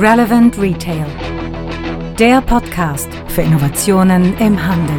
Relevant 0.00 0.56
Retail. 0.60 1.06
Der 2.20 2.40
Podcast 2.40 3.08
für 3.26 3.42
Innovationen 3.42 4.32
im 4.38 4.64
Handel. 4.64 4.94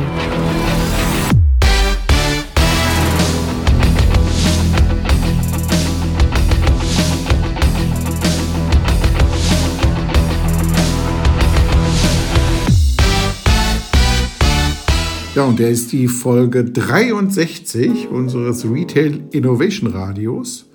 Ja, 15.34 15.46
und 15.46 15.60
der 15.60 15.70
ist 15.70 15.93
die 15.93 16.09
Folge 16.09 16.66
63 16.66 18.09
unseres 18.09 18.70
Retail 18.70 19.23
Innovation 19.31 19.89
Radios. 19.91 20.66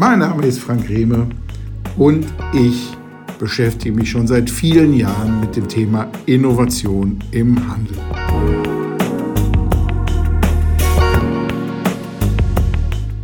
Mein 0.00 0.20
Name 0.20 0.46
ist 0.46 0.60
Frank 0.60 0.88
Rehme 0.88 1.26
und 1.96 2.24
ich 2.52 2.96
beschäftige 3.40 3.96
mich 3.96 4.08
schon 4.08 4.28
seit 4.28 4.48
vielen 4.48 4.94
Jahren 4.94 5.40
mit 5.40 5.56
dem 5.56 5.66
Thema 5.66 6.06
Innovation 6.24 7.18
im 7.32 7.56
Handel. 7.68 7.96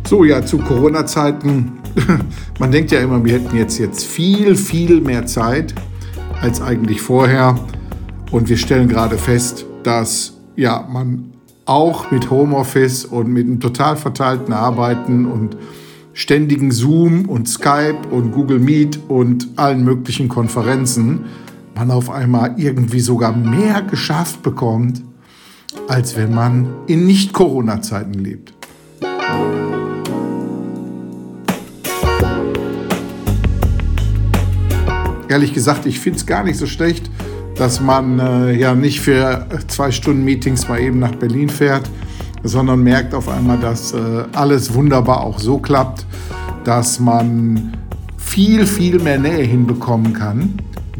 So, 0.05 0.25
ja, 0.25 0.45
zu 0.45 0.57
Corona-Zeiten. 0.57 1.71
Man 2.59 2.71
denkt 2.73 2.91
ja 2.91 2.99
immer, 2.99 3.23
wir 3.23 3.35
hätten 3.35 3.55
jetzt, 3.55 3.79
jetzt 3.79 4.03
viel, 4.03 4.57
viel 4.57 4.99
mehr 4.99 5.25
Zeit 5.25 5.73
als 6.41 6.61
eigentlich 6.61 7.01
vorher. 7.01 7.57
Und 8.31 8.49
wir 8.49 8.57
stellen 8.57 8.89
gerade 8.89 9.17
fest, 9.17 9.65
dass 9.83 10.33
ja, 10.57 10.85
man 10.91 11.31
auch 11.63 12.11
mit 12.11 12.29
Homeoffice 12.29 13.05
und 13.05 13.29
mit 13.31 13.47
einem 13.47 13.61
total 13.61 13.95
verteilten 13.95 14.51
Arbeiten 14.51 15.25
und 15.25 15.55
ständigen 16.15 16.71
Zoom 16.71 17.25
und 17.25 17.47
Skype 17.47 18.07
und 18.09 18.31
Google 18.31 18.57
Meet 18.57 18.99
und 19.09 19.49
allen 19.57 19.83
möglichen 19.83 20.29
Konferenzen 20.29 21.25
man 21.75 21.91
auf 21.91 22.09
einmal 22.09 22.55
irgendwie 22.57 23.01
sogar 23.01 23.35
mehr 23.35 23.81
geschafft 23.81 24.41
bekommt, 24.41 25.01
als 25.89 26.15
wenn 26.15 26.33
man 26.33 26.67
in 26.87 27.05
Nicht-Corona-Zeiten 27.05 28.13
lebt. 28.13 28.53
Ehrlich 35.27 35.53
gesagt, 35.53 35.85
ich 35.85 35.99
finde 35.99 36.19
es 36.19 36.25
gar 36.25 36.45
nicht 36.45 36.57
so 36.57 36.65
schlecht, 36.65 37.11
dass 37.55 37.81
man 37.81 38.19
äh, 38.19 38.53
ja 38.53 38.73
nicht 38.73 39.01
für 39.01 39.47
zwei 39.67 39.91
Stunden 39.91 40.23
Meetings 40.23 40.69
mal 40.69 40.79
eben 40.79 40.99
nach 40.99 41.15
Berlin 41.15 41.49
fährt, 41.49 41.89
sondern 42.45 42.83
merkt 42.83 43.13
auf 43.15 43.27
einmal, 43.27 43.57
dass 43.57 43.91
äh, 43.93 43.97
alles 44.33 44.73
wunderbar 44.73 45.21
auch 45.21 45.39
so 45.39 45.57
klappt, 45.57 46.05
dass 46.63 46.99
man 46.99 47.73
viel, 48.17 48.65
viel 48.65 48.99
mehr 48.99 49.17
Nähe 49.17 49.43
hinbekommen 49.43 50.13
kann 50.13 50.53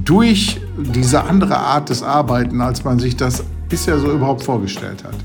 durch 0.04 0.60
diese 0.78 1.24
andere 1.24 1.58
Art 1.58 1.90
des 1.90 2.04
Arbeiten, 2.04 2.62
als 2.62 2.84
man 2.84 3.00
sich 3.00 3.16
das 3.16 3.44
bisher 3.70 4.00
so 4.00 4.12
überhaupt 4.12 4.44
vorgestellt 4.44 5.04
hat. 5.04 5.16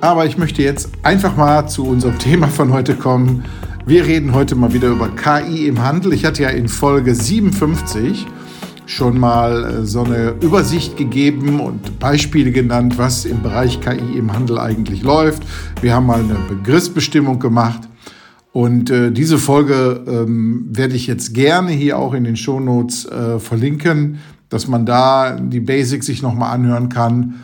Aber 0.00 0.26
ich 0.26 0.36
möchte 0.38 0.62
jetzt 0.62 0.88
einfach 1.02 1.36
mal 1.36 1.66
zu 1.68 1.86
unserem 1.86 2.18
Thema 2.18 2.48
von 2.48 2.72
heute 2.72 2.94
kommen. 2.94 3.44
Wir 3.86 4.04
reden 4.04 4.34
heute 4.34 4.54
mal 4.54 4.72
wieder 4.72 4.88
über 4.88 5.08
KI 5.08 5.66
im 5.68 5.82
Handel. 5.82 6.12
Ich 6.12 6.24
hatte 6.24 6.42
ja 6.42 6.48
in 6.48 6.68
Folge 6.68 7.14
57 7.14 8.26
schon 8.86 9.18
mal 9.18 9.64
äh, 9.64 9.86
so 9.86 10.04
eine 10.04 10.34
Übersicht 10.40 10.96
gegeben 10.96 11.60
und 11.60 11.98
Beispiele 11.98 12.52
genannt, 12.52 12.98
was 12.98 13.24
im 13.24 13.42
Bereich 13.42 13.80
KI 13.80 14.18
im 14.18 14.32
Handel 14.32 14.58
eigentlich 14.58 15.02
läuft. 15.02 15.42
Wir 15.80 15.94
haben 15.94 16.06
mal 16.06 16.20
eine 16.20 16.38
Begriffsbestimmung 16.48 17.38
gemacht. 17.38 17.88
Und 18.52 18.90
äh, 18.90 19.10
diese 19.10 19.38
Folge 19.38 20.04
ähm, 20.06 20.66
werde 20.70 20.94
ich 20.94 21.06
jetzt 21.06 21.32
gerne 21.32 21.70
hier 21.70 21.98
auch 21.98 22.12
in 22.12 22.24
den 22.24 22.36
Shownotes 22.36 23.06
äh, 23.06 23.38
verlinken, 23.38 24.18
dass 24.50 24.68
man 24.68 24.84
da 24.84 25.40
die 25.40 25.60
Basics 25.60 26.06
sich 26.06 26.20
nochmal 26.20 26.52
anhören 26.54 26.90
kann. 26.90 27.42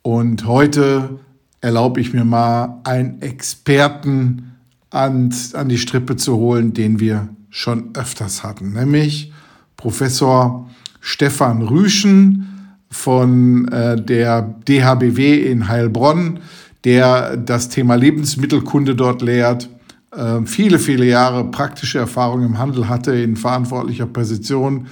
Und 0.00 0.46
heute 0.46 1.18
erlaube 1.60 2.00
ich 2.00 2.14
mir 2.14 2.24
mal 2.24 2.80
einen 2.84 3.20
Experten 3.20 4.52
an, 4.88 5.34
an 5.52 5.68
die 5.68 5.76
Strippe 5.78 6.16
zu 6.16 6.36
holen, 6.36 6.72
den 6.72 7.00
wir 7.00 7.28
schon 7.50 7.90
öfters 7.94 8.42
hatten, 8.42 8.72
nämlich 8.72 9.32
Professor 9.80 10.68
Stefan 11.00 11.62
Rüschen 11.62 12.76
von 12.90 13.66
äh, 13.68 13.96
der 14.00 14.42
DHBW 14.68 15.50
in 15.50 15.68
Heilbronn, 15.68 16.40
der 16.84 17.38
das 17.38 17.70
Thema 17.70 17.94
Lebensmittelkunde 17.94 18.94
dort 18.94 19.22
lehrt, 19.22 19.70
äh, 20.14 20.40
viele, 20.44 20.78
viele 20.78 21.06
Jahre 21.06 21.44
praktische 21.44 21.98
Erfahrung 21.98 22.44
im 22.44 22.58
Handel 22.58 22.90
hatte 22.90 23.12
in 23.12 23.36
verantwortlicher 23.36 24.04
Position 24.04 24.88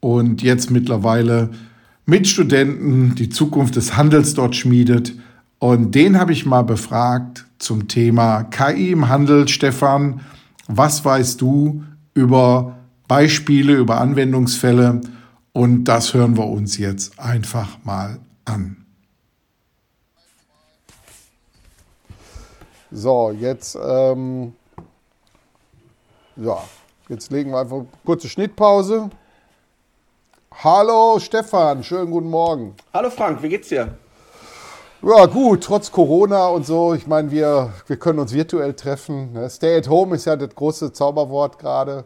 und 0.00 0.42
jetzt 0.42 0.72
mittlerweile 0.72 1.50
mit 2.04 2.26
Studenten 2.26 3.14
die 3.14 3.28
Zukunft 3.28 3.76
des 3.76 3.96
Handels 3.96 4.34
dort 4.34 4.56
schmiedet. 4.56 5.14
Und 5.60 5.94
den 5.94 6.18
habe 6.18 6.32
ich 6.32 6.44
mal 6.44 6.62
befragt 6.62 7.44
zum 7.58 7.86
Thema 7.86 8.42
KI 8.44 8.90
im 8.90 9.08
Handel. 9.08 9.46
Stefan, 9.46 10.22
was 10.66 11.04
weißt 11.04 11.40
du 11.40 11.84
über 12.14 12.77
Beispiele, 13.08 13.72
über 13.72 14.00
Anwendungsfälle 14.00 15.00
und 15.52 15.84
das 15.84 16.14
hören 16.14 16.36
wir 16.36 16.46
uns 16.46 16.76
jetzt 16.76 17.18
einfach 17.18 17.78
mal 17.82 18.18
an. 18.44 18.84
So, 22.90 23.32
jetzt, 23.32 23.76
ähm, 23.82 24.52
ja, 26.36 26.58
jetzt 27.08 27.30
legen 27.30 27.50
wir 27.50 27.60
einfach 27.60 27.78
eine 27.78 27.86
kurze 28.04 28.28
Schnittpause. 28.28 29.10
Hallo 30.52 31.18
Stefan, 31.18 31.82
schönen 31.82 32.10
guten 32.10 32.30
Morgen. 32.30 32.74
Hallo 32.92 33.10
Frank, 33.10 33.42
wie 33.42 33.48
geht's 33.48 33.68
dir? 33.68 33.96
Ja, 35.00 35.26
gut, 35.26 35.62
trotz 35.62 35.92
Corona 35.92 36.48
und 36.48 36.66
so. 36.66 36.92
Ich 36.92 37.06
meine, 37.06 37.30
wir, 37.30 37.72
wir 37.86 37.96
können 37.96 38.18
uns 38.18 38.32
virtuell 38.32 38.74
treffen. 38.74 39.32
Ne? 39.32 39.48
Stay 39.48 39.76
at 39.76 39.88
home 39.88 40.16
ist 40.16 40.24
ja 40.24 40.34
das 40.34 40.54
große 40.54 40.92
Zauberwort 40.92 41.58
gerade. 41.58 42.04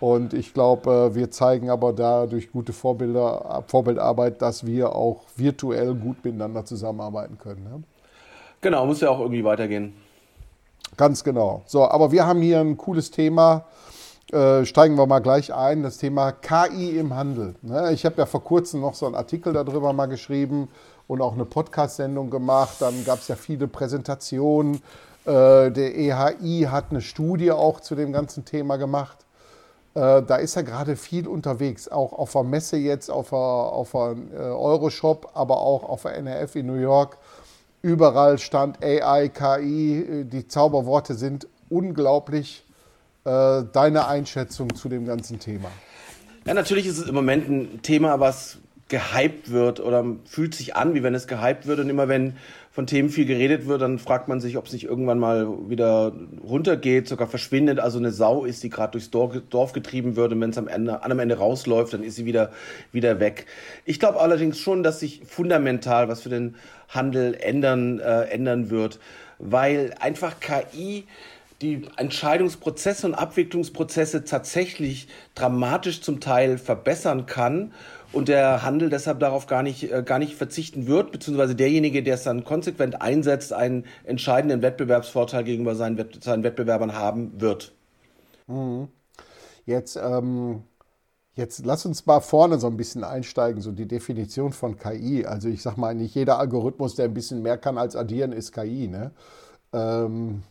Und 0.00 0.34
ich 0.34 0.52
glaube, 0.52 1.14
wir 1.14 1.30
zeigen 1.30 1.70
aber 1.70 1.92
da 1.92 2.26
durch 2.26 2.52
gute 2.52 2.72
Vorbilder, 2.72 3.64
Vorbildarbeit, 3.66 4.42
dass 4.42 4.66
wir 4.66 4.94
auch 4.94 5.22
virtuell 5.36 5.94
gut 5.94 6.24
miteinander 6.24 6.64
zusammenarbeiten 6.64 7.38
können. 7.38 7.64
Ne? 7.64 7.82
Genau, 8.60 8.86
muss 8.86 9.00
ja 9.00 9.10
auch 9.10 9.20
irgendwie 9.20 9.44
weitergehen. 9.44 9.94
Ganz 10.96 11.24
genau. 11.24 11.62
So, 11.66 11.88
aber 11.88 12.12
wir 12.12 12.26
haben 12.26 12.40
hier 12.40 12.60
ein 12.60 12.76
cooles 12.76 13.10
Thema. 13.10 13.64
Äh, 14.32 14.64
steigen 14.64 14.96
wir 14.96 15.06
mal 15.06 15.20
gleich 15.20 15.54
ein, 15.54 15.82
das 15.82 15.98
Thema 15.98 16.32
KI 16.32 16.98
im 16.98 17.14
Handel. 17.14 17.54
Ne? 17.62 17.92
Ich 17.92 18.04
habe 18.04 18.16
ja 18.18 18.26
vor 18.26 18.42
kurzem 18.42 18.80
noch 18.80 18.94
so 18.94 19.06
einen 19.06 19.14
Artikel 19.14 19.52
darüber 19.52 19.92
mal 19.92 20.06
geschrieben 20.06 20.68
und 21.06 21.22
auch 21.22 21.34
eine 21.34 21.44
Podcast-Sendung 21.44 22.30
gemacht. 22.30 22.76
Dann 22.80 23.04
gab 23.04 23.20
es 23.20 23.28
ja 23.28 23.36
viele 23.36 23.68
Präsentationen. 23.68 24.82
Äh, 25.26 25.70
der 25.70 25.96
EHI 25.96 26.68
hat 26.70 26.86
eine 26.90 27.02
Studie 27.02 27.52
auch 27.52 27.80
zu 27.80 27.94
dem 27.94 28.12
ganzen 28.12 28.44
Thema 28.44 28.76
gemacht. 28.76 29.25
Äh, 29.96 30.22
da 30.24 30.36
ist 30.36 30.54
er 30.56 30.62
gerade 30.62 30.94
viel 30.94 31.26
unterwegs, 31.26 31.88
auch 31.88 32.12
auf 32.12 32.32
der 32.32 32.42
Messe 32.42 32.76
jetzt, 32.76 33.10
auf 33.10 33.30
der, 33.30 33.38
auf 33.38 33.92
der 33.92 34.16
äh, 34.34 34.36
Euroshop, 34.36 35.30
aber 35.32 35.56
auch 35.56 35.84
auf 35.84 36.02
der 36.02 36.16
NRF 36.16 36.54
in 36.56 36.66
New 36.66 36.74
York. 36.74 37.16
Überall 37.80 38.38
stand 38.38 38.84
AI, 38.84 39.30
KI, 39.30 40.26
die 40.30 40.48
Zauberworte 40.48 41.14
sind 41.14 41.48
unglaublich. 41.70 42.66
Äh, 43.24 43.64
deine 43.72 44.06
Einschätzung 44.06 44.74
zu 44.74 44.90
dem 44.90 45.06
ganzen 45.06 45.40
Thema? 45.40 45.70
Ja, 46.44 46.52
natürlich 46.52 46.86
ist 46.86 46.98
es 46.98 47.08
im 47.08 47.14
Moment 47.14 47.48
ein 47.48 47.80
Thema, 47.82 48.20
was 48.20 48.58
gehypt 48.88 49.50
wird 49.50 49.80
oder 49.80 50.04
fühlt 50.26 50.54
sich 50.54 50.76
an, 50.76 50.94
wie 50.94 51.02
wenn 51.02 51.14
es 51.14 51.26
gehypt 51.26 51.66
wird. 51.66 51.80
Und 51.80 51.88
immer 51.88 52.06
wenn 52.06 52.36
von 52.76 52.86
Themen 52.86 53.08
viel 53.08 53.24
geredet 53.24 53.66
wird, 53.66 53.80
dann 53.80 53.98
fragt 53.98 54.28
man 54.28 54.38
sich, 54.38 54.58
ob 54.58 54.66
es 54.66 54.74
nicht 54.74 54.84
irgendwann 54.84 55.18
mal 55.18 55.48
wieder 55.70 56.12
runtergeht, 56.46 57.08
sogar 57.08 57.26
verschwindet. 57.26 57.80
Also 57.80 57.96
eine 57.96 58.12
Sau 58.12 58.44
ist, 58.44 58.62
die 58.62 58.68
gerade 58.68 58.92
durchs 58.92 59.08
Dorf 59.08 59.72
getrieben 59.72 60.14
wird 60.14 60.32
und 60.32 60.42
wenn 60.42 60.50
es 60.50 60.58
am 60.58 60.68
Ende, 60.68 61.02
am 61.02 61.18
Ende 61.18 61.38
rausläuft, 61.38 61.94
dann 61.94 62.02
ist 62.02 62.16
sie 62.16 62.26
wieder, 62.26 62.52
wieder 62.92 63.18
weg. 63.18 63.46
Ich 63.86 63.98
glaube 63.98 64.20
allerdings 64.20 64.58
schon, 64.58 64.82
dass 64.82 65.00
sich 65.00 65.22
fundamental 65.24 66.10
was 66.10 66.20
für 66.20 66.28
den 66.28 66.56
Handel 66.90 67.32
ändern, 67.40 67.98
äh, 67.98 68.24
ändern 68.24 68.68
wird, 68.68 69.00
weil 69.38 69.94
einfach 69.98 70.38
KI 70.40 71.04
die 71.62 71.86
Entscheidungsprozesse 71.96 73.06
und 73.06 73.14
Abwicklungsprozesse 73.14 74.24
tatsächlich 74.24 75.08
dramatisch 75.34 76.02
zum 76.02 76.20
Teil 76.20 76.58
verbessern 76.58 77.24
kann 77.24 77.72
und 78.16 78.28
der 78.28 78.62
Handel 78.62 78.90
deshalb 78.90 79.20
darauf 79.20 79.46
gar 79.46 79.62
nicht, 79.62 79.92
äh, 79.92 80.02
gar 80.02 80.18
nicht 80.18 80.34
verzichten 80.34 80.86
wird, 80.86 81.12
beziehungsweise 81.12 81.54
derjenige, 81.54 82.02
der 82.02 82.14
es 82.14 82.24
dann 82.24 82.44
konsequent 82.44 83.02
einsetzt, 83.02 83.52
einen 83.52 83.84
entscheidenden 84.04 84.62
Wettbewerbsvorteil 84.62 85.44
gegenüber 85.44 85.74
seinen, 85.74 85.98
Wett 85.98 86.24
seinen 86.24 86.42
Wettbewerbern 86.42 86.94
haben 86.94 87.40
wird. 87.40 87.72
Mhm. 88.46 88.88
Jetzt, 89.66 89.96
ähm, 89.96 90.62
Jetzt 91.36 91.66
lass 91.66 91.84
uns 91.84 92.06
mal 92.06 92.20
vorne 92.20 92.58
so 92.58 92.66
ein 92.66 92.78
bisschen 92.78 93.04
einsteigen, 93.04 93.60
so 93.60 93.70
die 93.70 93.86
Definition 93.86 94.54
von 94.54 94.78
KI. 94.78 95.26
Also 95.26 95.48
ich 95.50 95.60
sag 95.60 95.76
mal, 95.76 95.94
nicht 95.94 96.14
jeder 96.14 96.38
Algorithmus, 96.38 96.94
der 96.94 97.04
ein 97.04 97.12
bisschen 97.12 97.42
mehr 97.42 97.58
kann 97.58 97.76
als 97.76 97.94
addieren, 97.94 98.32
ist 98.32 98.52
KI. 98.52 98.88
Ne? 98.88 99.10
Ähm, 99.74 100.42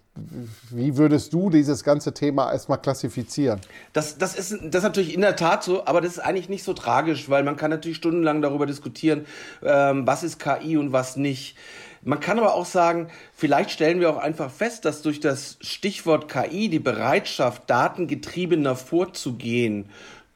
wie 0.69 0.95
würdest 0.97 1.33
du 1.33 1.49
dieses 1.49 1.83
ganze 1.83 2.13
Thema 2.13 2.51
erstmal 2.51 2.79
klassifizieren? 2.79 3.59
Das, 3.91 4.17
das, 4.17 4.35
ist, 4.35 4.51
das 4.61 4.75
ist 4.75 4.83
natürlich 4.83 5.13
in 5.13 5.21
der 5.21 5.35
Tat 5.35 5.63
so, 5.63 5.85
aber 5.85 5.99
das 5.99 6.13
ist 6.13 6.19
eigentlich 6.19 6.47
nicht 6.47 6.63
so 6.63 6.73
tragisch, 6.73 7.29
weil 7.29 7.43
man 7.43 7.57
kann 7.57 7.69
natürlich 7.69 7.97
stundenlang 7.97 8.41
darüber 8.41 8.65
diskutieren, 8.65 9.25
ähm, 9.61 10.07
was 10.07 10.23
ist 10.23 10.39
KI 10.39 10.77
und 10.77 10.93
was 10.93 11.17
nicht. 11.17 11.57
Man 12.01 12.19
kann 12.19 12.37
aber 12.39 12.53
auch 12.53 12.65
sagen, 12.65 13.09
vielleicht 13.33 13.71
stellen 13.71 13.99
wir 13.99 14.09
auch 14.09 14.17
einfach 14.17 14.51
fest, 14.51 14.85
dass 14.85 15.01
durch 15.01 15.19
das 15.19 15.57
Stichwort 15.59 16.29
KI 16.29 16.69
die 16.69 16.79
Bereitschaft, 16.79 17.63
datengetriebener 17.69 18.75
vorzugehen, 18.75 19.89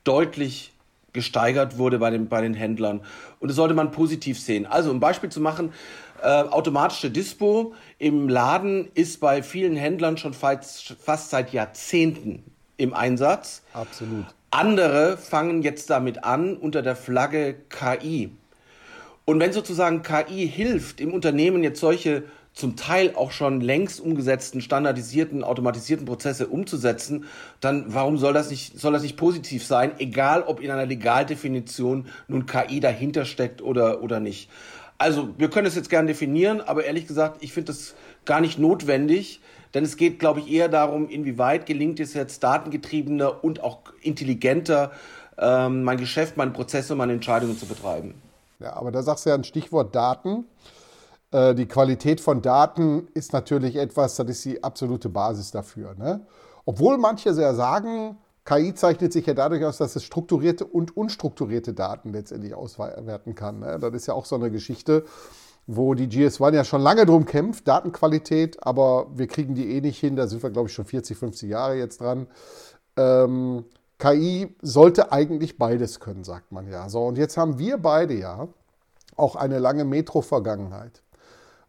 deutlich 0.04 0.74
gesteigert 1.14 1.78
wurde 1.78 2.00
bei 2.00 2.10
den, 2.10 2.28
bei 2.28 2.42
den 2.42 2.54
Händlern. 2.54 3.02
Und 3.40 3.48
das 3.50 3.56
sollte 3.56 3.74
man 3.74 3.92
positiv 3.92 4.40
sehen. 4.40 4.66
Also, 4.66 4.90
um 4.90 4.98
ein 4.98 5.00
Beispiel 5.00 5.30
zu 5.30 5.42
machen, 5.42 5.72
äh, 6.22 6.50
automatische 6.50 7.12
Dispo 7.12 7.74
im 7.98 8.30
Laden 8.30 8.90
ist 8.94 9.20
bei 9.20 9.44
vielen 9.44 9.76
Händlern 9.76 10.18
schon 10.18 10.34
fast, 10.34 10.96
fast 11.02 11.30
seit 11.30 11.54
Jahrzehnten 11.54 12.44
im 12.78 12.94
Einsatz. 12.94 13.64
Absolut. 13.74 14.26
Andere 14.52 15.18
fangen 15.18 15.62
jetzt 15.62 15.90
damit 15.90 16.24
an 16.24 16.58
unter 16.58 16.82
der 16.82 16.96
Flagge 16.96 17.56
KI. 17.70 18.32
Und 19.26 19.40
wenn 19.40 19.54
sozusagen 19.54 20.02
KI 20.02 20.48
hilft, 20.48 21.00
im 21.00 21.14
Unternehmen 21.14 21.62
jetzt 21.64 21.80
solche 21.80 22.24
zum 22.54 22.76
Teil 22.76 23.14
auch 23.16 23.32
schon 23.32 23.62
längst 23.62 24.02
umgesetzten, 24.02 24.60
standardisierten, 24.62 25.44
automatisierten 25.44 26.06
Prozesse 26.06 26.48
umzusetzen, 26.48 27.26
dann 27.62 27.86
warum 27.88 28.18
soll 28.18 28.34
das 28.34 28.50
nicht, 28.50 28.78
soll 28.78 28.92
das 28.92 29.04
nicht 29.04 29.18
positiv 29.18 29.66
sein, 29.66 29.92
egal 30.00 30.44
ob 30.44 30.60
in 30.60 30.72
einer 30.72 30.86
Legaldefinition 30.86 32.08
nun 32.28 32.48
KI 32.48 32.80
dahinter 32.80 33.26
steckt 33.26 33.62
oder, 33.62 34.02
oder 34.02 34.20
nicht. 34.20 34.50
Also, 35.00 35.30
wir 35.38 35.50
können 35.50 35.66
es 35.66 35.76
jetzt 35.76 35.90
gern 35.90 36.08
definieren, 36.08 36.60
aber 36.62 36.84
ehrlich 36.84 37.08
gesagt, 37.08 37.38
ich 37.42 37.54
finde 37.54 37.72
das 37.72 37.96
gar 38.26 38.42
nicht 38.42 38.60
notwendig, 38.60 39.40
denn 39.74 39.86
es 39.86 39.96
geht, 39.96 40.20
glaube 40.20 40.42
ich, 40.42 40.52
eher 40.52 40.68
darum, 40.68 41.08
inwieweit 41.08 41.66
gelingt 41.66 42.02
es 42.02 42.14
jetzt 42.14 42.44
datengetriebener 42.44 43.44
und 43.44 43.64
auch 43.64 43.80
intelligenter, 44.02 44.92
ähm, 45.38 45.84
mein 45.84 45.98
Geschäft, 45.98 46.36
meine 46.36 46.52
Prozesse, 46.52 46.96
meine 46.96 47.14
Entscheidungen 47.14 47.58
zu 47.58 47.66
betreiben. 47.66 48.14
Ja, 48.60 48.74
aber 48.74 48.92
da 48.92 49.02
sagst 49.02 49.26
du 49.26 49.30
ja 49.30 49.36
ein 49.36 49.46
Stichwort 49.46 49.96
Daten. 49.96 50.44
Äh, 51.32 51.56
die 51.56 51.66
Qualität 51.66 52.20
von 52.20 52.42
Daten 52.42 53.08
ist 53.14 53.32
natürlich 53.32 53.78
etwas, 53.78 54.18
das 54.18 54.28
ist 54.28 54.44
die 54.44 54.62
absolute 54.62 55.08
Basis 55.08 55.52
dafür. 55.52 55.96
Ne? 55.96 56.26
Obwohl 56.66 56.98
manche 56.98 57.34
sehr 57.34 57.56
sagen, 57.56 58.18
KI 58.50 58.74
zeichnet 58.74 59.14
sich 59.14 59.28
ja 59.28 59.36
dadurch 59.36 59.64
aus, 59.64 59.78
dass 59.78 59.96
es 59.96 60.04
strukturierte 60.04 60.66
und 60.66 60.98
unstrukturierte 60.98 61.74
Daten 61.74 62.12
letztendlich 62.14 62.56
auswerten 62.56 63.36
kann. 63.36 63.60
Ne? 63.60 63.78
Das 63.80 63.94
ist 63.94 64.08
ja 64.08 64.16
auch 64.16 64.26
so 64.26 64.36
eine 64.36 64.50
Geschichte, 64.50 65.06
wo 65.68 65.94
die 65.94 66.08
GS1 66.08 66.56
ja 66.56 66.64
schon 66.64 66.82
lange 66.82 67.06
drum 67.06 67.26
kämpft, 67.26 67.68
Datenqualität, 67.68 68.66
aber 68.66 69.06
wir 69.14 69.28
kriegen 69.28 69.54
die 69.54 69.76
eh 69.76 69.82
nicht 69.82 70.00
hin. 70.00 70.16
Da 70.16 70.26
sind 70.26 70.42
wir, 70.42 70.50
glaube 70.50 70.68
ich, 70.68 70.74
schon 70.74 70.86
40, 70.86 71.16
50 71.16 71.48
Jahre 71.48 71.76
jetzt 71.76 72.02
dran. 72.02 72.26
Ähm, 72.98 73.66
KI 74.00 74.56
sollte 74.64 75.12
eigentlich 75.12 75.60
beides 75.60 76.00
können, 76.00 76.24
sagt 76.24 76.52
man 76.52 76.68
ja. 76.68 76.90
So, 76.90 77.06
und 77.06 77.20
jetzt 77.20 77.38
haben 77.38 77.60
wir 77.60 77.78
beide 77.78 78.16
ja 78.16 78.48
auch 79.16 79.36
eine 79.36 79.60
lange 79.60 79.86
Metro-Vergangenheit. 79.86 81.04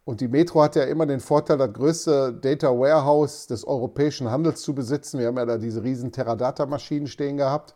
Und 0.03 0.19
die 0.19 0.27
Metro 0.27 0.63
hat 0.63 0.75
ja 0.75 0.83
immer 0.83 1.05
den 1.05 1.19
Vorteil, 1.19 1.57
das 1.57 1.73
größte 1.73 2.33
Data 2.33 2.69
Warehouse 2.69 3.45
des 3.47 3.65
europäischen 3.65 4.31
Handels 4.31 4.61
zu 4.61 4.73
besitzen. 4.73 5.19
Wir 5.19 5.27
haben 5.27 5.37
ja 5.37 5.45
da 5.45 5.57
diese 5.57 5.83
riesen 5.83 6.11
Teradata-Maschinen 6.11 7.07
stehen 7.07 7.37
gehabt, 7.37 7.75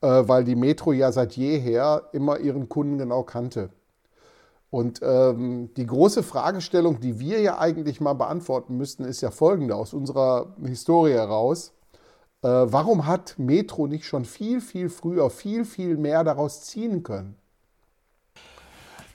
äh, 0.00 0.06
weil 0.06 0.44
die 0.44 0.56
Metro 0.56 0.92
ja 0.92 1.12
seit 1.12 1.36
jeher 1.36 2.08
immer 2.12 2.38
ihren 2.38 2.68
Kunden 2.68 2.96
genau 2.96 3.22
kannte. 3.22 3.70
Und 4.70 5.00
ähm, 5.02 5.68
die 5.76 5.84
große 5.84 6.22
Fragestellung, 6.22 6.98
die 7.00 7.20
wir 7.20 7.40
ja 7.42 7.58
eigentlich 7.58 8.00
mal 8.00 8.14
beantworten 8.14 8.78
müssten, 8.78 9.04
ist 9.04 9.20
ja 9.20 9.30
folgende 9.30 9.76
aus 9.76 9.92
unserer 9.92 10.56
Historie 10.64 11.12
heraus. 11.12 11.74
Äh, 12.40 12.48
warum 12.48 13.06
hat 13.06 13.34
Metro 13.36 13.86
nicht 13.86 14.06
schon 14.06 14.24
viel, 14.24 14.62
viel 14.62 14.88
früher 14.88 15.28
viel, 15.28 15.66
viel 15.66 15.98
mehr 15.98 16.24
daraus 16.24 16.62
ziehen 16.62 17.02
können? 17.02 17.36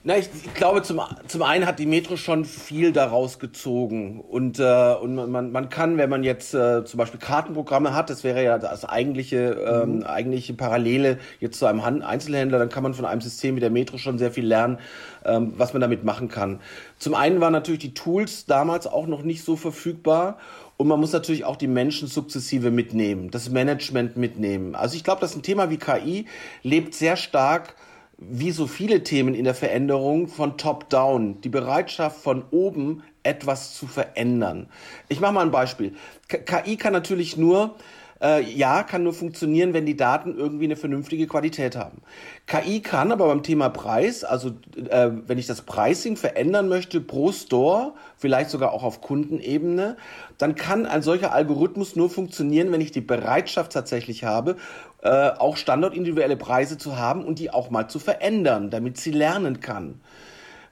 Na, 0.04 0.16
ich, 0.16 0.28
ich, 0.44 0.54
glaube, 0.54 0.82
zum, 0.82 1.00
zum 1.26 1.42
einen 1.42 1.66
hat 1.66 1.80
die 1.80 1.86
Metro 1.86 2.16
schon 2.16 2.44
viel 2.44 2.92
daraus 2.92 3.40
gezogen. 3.40 4.20
Und, 4.20 4.60
äh, 4.60 4.94
und 4.94 5.16
man, 5.16 5.50
man 5.50 5.68
kann, 5.70 5.98
wenn 5.98 6.08
man 6.08 6.22
jetzt 6.22 6.54
äh, 6.54 6.84
zum 6.84 6.98
Beispiel 6.98 7.18
Kartenprogramme 7.18 7.92
hat, 7.92 8.08
das 8.08 8.22
wäre 8.22 8.44
ja 8.44 8.58
das 8.58 8.84
eigentliche, 8.84 9.54
ähm, 9.54 9.96
mhm. 9.96 10.02
eigentliche 10.04 10.54
Parallele 10.54 11.18
jetzt 11.40 11.58
zu 11.58 11.66
einem 11.66 11.84
Han 11.84 12.02
Einzelhändler, 12.02 12.60
dann 12.60 12.68
kann 12.68 12.84
man 12.84 12.94
von 12.94 13.06
einem 13.06 13.20
System 13.20 13.56
wie 13.56 13.60
der 13.60 13.70
Metro 13.70 13.98
schon 13.98 14.18
sehr 14.18 14.30
viel 14.30 14.46
lernen, 14.46 14.78
ähm, 15.24 15.54
was 15.56 15.72
man 15.72 15.80
damit 15.80 16.04
machen 16.04 16.28
kann. 16.28 16.60
Zum 16.98 17.14
einen 17.14 17.40
waren 17.40 17.52
natürlich 17.52 17.80
die 17.80 17.94
Tools 17.94 18.46
damals 18.46 18.86
auch 18.86 19.08
noch 19.08 19.22
nicht 19.22 19.44
so 19.44 19.56
verfügbar. 19.56 20.38
Und 20.76 20.86
man 20.86 21.00
muss 21.00 21.12
natürlich 21.12 21.44
auch 21.44 21.56
die 21.56 21.66
Menschen 21.66 22.06
sukzessive 22.06 22.70
mitnehmen, 22.70 23.32
das 23.32 23.50
Management 23.50 24.16
mitnehmen. 24.16 24.76
Also 24.76 24.94
ich 24.94 25.02
glaube, 25.02 25.20
dass 25.20 25.34
ein 25.34 25.42
Thema 25.42 25.70
wie 25.70 25.76
KI 25.76 26.26
lebt 26.62 26.94
sehr 26.94 27.16
stark 27.16 27.74
wie 28.18 28.50
so 28.50 28.66
viele 28.66 29.04
Themen 29.04 29.34
in 29.34 29.44
der 29.44 29.54
Veränderung 29.54 30.26
von 30.26 30.58
top-down, 30.58 31.40
die 31.40 31.48
Bereitschaft 31.48 32.20
von 32.20 32.44
oben 32.50 33.04
etwas 33.22 33.74
zu 33.74 33.86
verändern. 33.86 34.68
Ich 35.08 35.20
mache 35.20 35.32
mal 35.32 35.42
ein 35.42 35.52
Beispiel. 35.52 35.94
KI 36.28 36.76
kann 36.76 36.92
natürlich 36.92 37.36
nur 37.36 37.76
äh, 38.22 38.42
ja, 38.42 38.82
kann 38.82 39.04
nur 39.04 39.12
funktionieren, 39.12 39.74
wenn 39.74 39.86
die 39.86 39.96
Daten 39.96 40.36
irgendwie 40.36 40.64
eine 40.64 40.76
vernünftige 40.76 41.26
Qualität 41.26 41.76
haben. 41.76 42.02
KI 42.46 42.80
kann 42.80 43.12
aber 43.12 43.28
beim 43.28 43.42
Thema 43.42 43.68
Preis, 43.68 44.24
also 44.24 44.50
äh, 44.88 45.10
wenn 45.26 45.38
ich 45.38 45.46
das 45.46 45.62
Pricing 45.62 46.16
verändern 46.16 46.68
möchte 46.68 47.00
pro 47.00 47.32
Store, 47.32 47.92
vielleicht 48.16 48.50
sogar 48.50 48.72
auch 48.72 48.82
auf 48.82 49.00
Kundenebene, 49.00 49.96
dann 50.36 50.54
kann 50.54 50.86
ein 50.86 51.02
solcher 51.02 51.32
Algorithmus 51.32 51.96
nur 51.96 52.10
funktionieren, 52.10 52.72
wenn 52.72 52.80
ich 52.80 52.92
die 52.92 53.00
Bereitschaft 53.00 53.72
tatsächlich 53.72 54.24
habe, 54.24 54.56
äh, 55.02 55.30
auch 55.30 55.56
standortindividuelle 55.56 56.36
Preise 56.36 56.78
zu 56.78 56.96
haben 56.96 57.24
und 57.24 57.38
die 57.38 57.50
auch 57.50 57.70
mal 57.70 57.88
zu 57.88 57.98
verändern, 57.98 58.70
damit 58.70 58.98
sie 58.98 59.12
lernen 59.12 59.60
kann. 59.60 60.00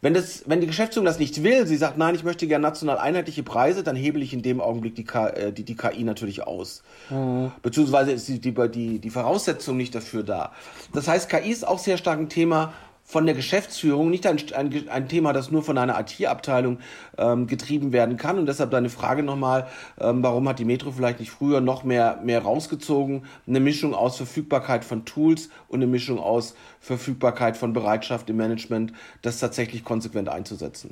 Wenn, 0.01 0.15
das, 0.15 0.45
wenn 0.47 0.61
die 0.61 0.67
Geschäftsführung 0.67 1.07
das 1.07 1.19
nicht 1.19 1.43
will, 1.43 1.67
sie 1.67 1.77
sagt, 1.77 1.97
nein, 1.99 2.15
ich 2.15 2.25
möchte 2.25 2.47
gerne 2.47 2.63
national 2.63 2.99
einheitliche 2.99 3.43
Preise, 3.43 3.83
dann 3.83 3.97
hebel 3.97 4.23
ich 4.23 4.33
in 4.33 4.43
dem 4.43 4.61
Augenblick 4.61 4.95
die, 4.95 5.05
K, 5.05 5.29
äh, 5.29 5.53
die, 5.53 5.65
die 5.65 5.77
KI 5.77 6.05
natürlich 6.05 6.47
aus. 6.47 6.83
Mhm. 7.11 7.53
Beziehungsweise 7.63 8.13
ist 8.13 8.29
die, 8.29 8.41
die, 8.41 8.99
die 8.99 9.11
Voraussetzung 9.11 9.77
nicht 9.77 9.95
dafür 9.95 10.23
da. 10.23 10.53
Das 10.93 11.09
heißt, 11.09 11.29
KI 11.29 11.51
ist 11.51 11.67
auch 11.67 11.79
sehr 11.79 11.97
stark 11.97 12.19
ein 12.19 12.29
Thema 12.29 12.73
von 13.06 13.25
der 13.25 13.37
Geschäftsführung, 13.37 14.11
nicht 14.11 14.26
ein, 14.26 14.37
ein, 14.55 14.88
ein 14.88 15.08
Thema, 15.08 15.32
das 15.32 15.53
nur 15.53 15.62
von 15.62 15.79
einer 15.79 15.99
IT-Abteilung 15.99 16.81
ähm, 17.16 17.47
getrieben 17.47 17.92
werden 17.92 18.16
kann. 18.16 18.37
Und 18.37 18.47
deshalb 18.47 18.73
deine 18.73 18.90
Frage 18.90 19.23
nochmal, 19.23 19.69
ähm, 20.00 20.25
warum 20.25 20.49
hat 20.49 20.59
die 20.59 20.64
Metro 20.64 20.90
vielleicht 20.90 21.21
nicht 21.21 21.31
früher 21.31 21.61
noch 21.61 21.85
mehr, 21.85 22.19
mehr 22.25 22.42
rausgezogen? 22.42 23.25
Eine 23.47 23.61
Mischung 23.61 23.95
aus 23.95 24.16
Verfügbarkeit 24.16 24.85
von 24.85 25.04
Tools 25.04 25.50
und 25.69 25.76
eine 25.76 25.87
Mischung 25.87 26.19
aus 26.19 26.57
Verfügbarkeit 26.81 27.57
von 27.57 27.73
Bereitschaft 27.73 28.28
im 28.28 28.37
Management, 28.37 28.92
das 29.23 29.38
tatsächlich 29.38 29.85
konsequent 29.85 30.28
einzusetzen. 30.28 30.90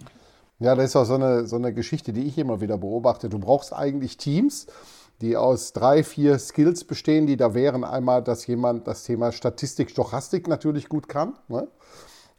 Ja, 0.60 0.76
das 0.76 0.86
ist 0.86 0.96
auch 0.96 1.04
so 1.04 1.14
eine, 1.14 1.46
so 1.46 1.56
eine 1.56 1.74
Geschichte, 1.74 2.12
die 2.12 2.22
ich 2.22 2.38
immer 2.38 2.60
wieder 2.60 2.78
beobachte. 2.78 3.28
Du 3.28 3.40
brauchst 3.40 3.72
eigentlich 3.72 4.18
Teams, 4.18 4.68
die 5.20 5.36
aus 5.36 5.72
drei, 5.72 6.02
vier 6.02 6.38
Skills 6.38 6.84
bestehen, 6.84 7.26
die 7.26 7.36
da 7.36 7.54
wären. 7.54 7.84
Einmal, 7.84 8.22
dass 8.22 8.46
jemand 8.46 8.86
das 8.86 9.04
Thema 9.04 9.32
Statistik, 9.32 9.90
Stochastik 9.90 10.48
natürlich 10.48 10.88
gut 10.88 11.08
kann. 11.08 11.34
Ne? 11.48 11.68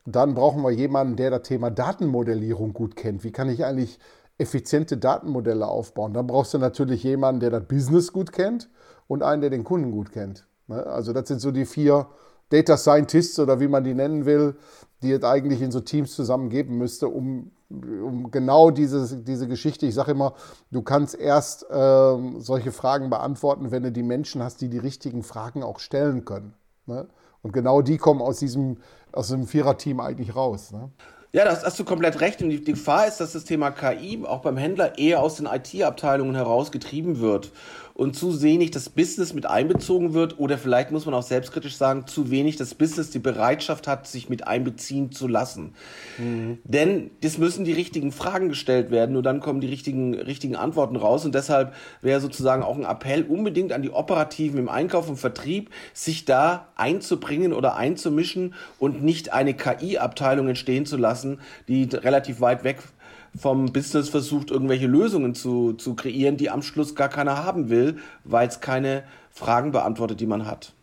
Dann 0.06 0.36
brauchen 0.36 0.62
wir 0.62 0.72
jemanden, 0.72 1.16
der 1.16 1.32
das 1.32 1.44
Thema 1.44 1.72
Datenmodellierung 1.72 2.74
gut 2.74 2.96
kennt. 2.96 3.24
Wie 3.24 3.32
kann 3.32 3.50
ich 3.50 3.66
eigentlich 3.66 4.00
effiziente 4.38 4.98
Datenmodelle 4.98 5.66
aufbauen? 5.66 6.14
Dann 6.14 6.28
brauchst 6.28 6.54
du 6.54 6.58
natürlich 6.58 7.04
jemanden, 7.04 7.40
der 7.40 7.50
das 7.50 7.68
Business 7.68 8.12
gut 8.12 8.32
kennt 8.32 8.70
und 9.08 9.24
einen, 9.24 9.42
der 9.42 9.50
den 9.50 9.64
Kunden 9.64 9.92
gut 9.92 10.12
kennt. 10.12 10.46
Ne? 10.68 10.86
Also 10.86 11.14
das 11.14 11.28
sind 11.28 11.40
so 11.42 11.52
die 11.52 11.66
vier 11.66 12.08
Data 12.50 12.78
Scientists 12.78 13.40
oder 13.40 13.60
wie 13.60 13.68
man 13.68 13.84
die 13.84 13.94
nennen 13.94 14.26
will, 14.26 14.56
die 15.02 15.12
es 15.12 15.24
eigentlich 15.24 15.62
in 15.62 15.72
so 15.72 15.80
Teams 15.80 16.14
zusammen 16.14 16.50
geben 16.50 16.78
müsste, 16.78 17.08
um, 17.08 17.52
um 17.70 18.30
genau 18.32 18.70
diese, 18.70 19.24
diese 19.24 19.48
Geschichte, 19.48 19.88
ich 19.88 19.96
sage 19.96 20.12
immer, 20.12 20.34
du 20.72 20.82
kannst 20.82 21.16
erst 21.16 21.64
äh, 21.70 22.40
solche 22.40 22.72
Fragen 22.72 23.10
beantworten, 23.10 23.72
wenn 23.72 23.84
du 23.84 23.92
die 23.92 24.04
Menschen 24.04 24.44
hast, 24.44 24.62
die 24.62 24.70
die 24.70 24.78
richtigen 24.78 25.24
Fragen 25.24 25.64
auch 25.64 25.80
stellen 25.80 26.26
können. 26.26 26.54
Ne? 26.86 27.08
Und 27.42 27.54
genau 27.54 27.82
die 27.82 27.98
kommen 27.98 28.22
aus 28.22 28.40
diesem, 28.40 28.78
aus 29.12 29.30
dem 29.30 29.48
Viererteam 29.48 30.00
eigentlich 30.00 30.36
raus. 30.36 30.72
Ne? 30.72 30.92
Ja, 31.36 31.44
das 31.44 31.66
hast 31.66 31.78
du 31.78 31.84
komplett 31.84 32.22
recht. 32.22 32.42
Und 32.42 32.50
die 32.50 32.64
Gefahr 32.64 33.08
ist, 33.08 33.18
dass 33.18 33.34
das 33.34 33.44
Thema 33.44 33.72
KI 33.72 34.24
auch 34.26 34.42
beim 34.42 34.56
Händler 34.56 34.98
eher 34.98 35.22
aus 35.22 35.36
den 35.36 35.48
IT-Abteilungen 35.48 36.34
heraus 36.34 36.72
getrieben 36.72 37.20
wird. 37.20 37.52
Und 37.96 38.14
zu 38.14 38.42
wenig 38.42 38.72
das 38.72 38.90
Business 38.90 39.34
mit 39.34 39.46
einbezogen 39.46 40.14
wird 40.14 40.38
oder 40.38 40.58
vielleicht 40.58 40.92
muss 40.92 41.06
man 41.06 41.16
auch 41.16 41.24
selbstkritisch 41.24 41.78
sagen, 41.78 42.06
zu 42.08 42.30
wenig 42.30 42.58
das 42.58 42.76
Business 42.76 43.10
die 43.10 43.20
Bereitschaft 43.20 43.88
hat, 43.88 44.06
sich 44.06 44.30
mit 44.30 44.46
einbeziehen 44.46 45.14
zu 45.14 45.30
lassen. 45.30 45.74
Mhm. 46.18 46.60
Denn 46.66 47.12
es 47.24 47.38
müssen 47.38 47.64
die 47.64 47.72
richtigen 47.72 48.12
Fragen 48.12 48.50
gestellt 48.50 48.92
werden, 48.92 49.14
nur 49.14 49.24
dann 49.24 49.40
kommen 49.40 49.62
die 49.62 49.68
richtigen, 49.68 50.14
richtigen 50.14 50.58
Antworten 50.58 50.98
raus 50.98 51.24
und 51.24 51.34
deshalb 51.34 51.74
wäre 52.02 52.20
sozusagen 52.20 52.64
auch 52.64 52.76
ein 52.76 52.84
Appell 52.84 53.24
unbedingt 53.24 53.72
an 53.72 53.82
die 53.82 53.92
Operativen 53.92 54.60
im 54.60 54.68
Einkauf 54.68 55.08
und 55.08 55.16
Vertrieb, 55.16 55.70
sich 55.94 56.26
da 56.26 56.68
einzubringen 56.76 57.54
oder 57.54 57.78
einzumischen 57.78 58.56
und 58.78 59.04
nicht 59.04 59.32
eine 59.32 59.54
KI-Abteilung 59.54 60.50
entstehen 60.50 60.86
zu 60.86 60.98
lassen, 60.98 61.40
die 61.70 61.86
relativ 61.86 62.42
weit 62.42 62.66
weg 62.66 62.80
vom 63.38 63.72
Business 63.74 64.10
versucht, 64.10 64.52
irgendwelche 64.52 64.88
Lösungen 64.88 65.36
zu, 65.36 65.74
zu 65.74 65.96
kreieren, 65.96 66.38
die 66.38 66.50
am 66.50 66.62
Schluss 66.62 66.96
gar 66.96 67.10
keiner 67.10 67.44
haben 67.44 67.70
will, 67.70 67.98
weil 68.24 68.48
es 68.48 68.62
keine 68.62 69.04
Fragen 69.30 69.72
beantwortet, 69.72 70.20
die 70.20 70.26
man 70.26 70.46
hat. 70.46 70.74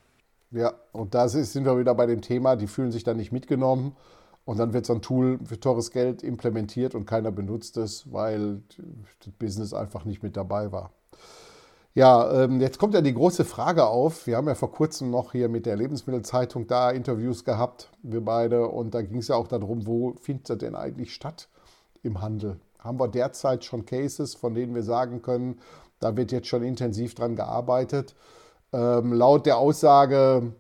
Ja, 0.51 0.75
und 0.93 1.15
da 1.15 1.29
sind 1.29 1.65
wir 1.65 1.79
wieder 1.79 1.95
bei 1.95 2.07
dem 2.07 2.21
Thema, 2.21 2.57
die 2.57 2.67
fühlen 2.67 2.93
sich 2.93 3.05
dann 3.05 3.17
nicht 3.17 3.33
mitgenommen. 3.33 3.97
Und 4.45 4.59
dann 4.59 4.73
wird 4.73 4.87
so 4.87 4.95
ein 4.95 5.03
Tool 5.03 5.39
für 5.45 5.61
teures 5.61 5.93
Geld 5.93 6.23
implementiert 6.25 6.97
und 6.97 7.07
keiner 7.07 7.31
benutzt 7.31 7.77
es, 7.77 8.13
weil 8.13 8.61
das 9.21 9.33
Business 9.39 9.73
einfach 9.73 10.05
nicht 10.05 10.25
mit 10.25 10.37
dabei 10.37 10.73
war. 10.73 10.91
Ja, 11.95 12.45
ähm, 12.45 12.61
jetzt 12.61 12.79
kommt 12.79 12.95
ja 12.95 13.03
die 13.03 13.15
große 13.15 13.45
Frage 13.45 13.87
auf. 13.87 14.27
Wir 14.27 14.37
haben 14.37 14.49
ja 14.49 14.55
vor 14.55 14.73
kurzem 14.73 15.11
noch 15.11 15.33
hier 15.33 15.49
mit 15.49 15.65
der 15.65 15.77
Lebensmittelzeitung 15.77 16.67
da 16.67 16.91
Interviews 16.91 17.45
gehabt, 17.45 17.91
wir 18.03 18.23
beide. 18.23 18.67
Und 18.67 18.95
da 18.95 19.03
ging 19.03 19.19
es 19.19 19.29
ja 19.29 19.37
auch 19.37 19.47
darum, 19.47 19.87
wo 19.87 20.15
findet 20.21 20.51
das 20.51 20.59
denn 20.59 20.75
eigentlich 20.75 21.15
statt 21.15 21.49
im 22.03 22.21
Handel? 22.21 22.61
Haben 22.79 22.99
wir 22.99 23.09
derzeit 23.09 23.65
schon 23.65 23.87
Cases, 23.87 24.35
von 24.35 24.55
denen 24.55 24.75
wir 24.75 24.83
sagen 24.83 25.23
können, 25.23 25.61
da 26.01 26.17
wird 26.17 26.33
jetzt 26.33 26.49
schon 26.49 26.63
intensiv 26.63 27.15
dran 27.15 27.37
gearbeitet. 27.37 28.15
Ähm, 28.73 29.13
laut 29.13 29.47
der 29.47 29.59
Aussage 29.59 30.53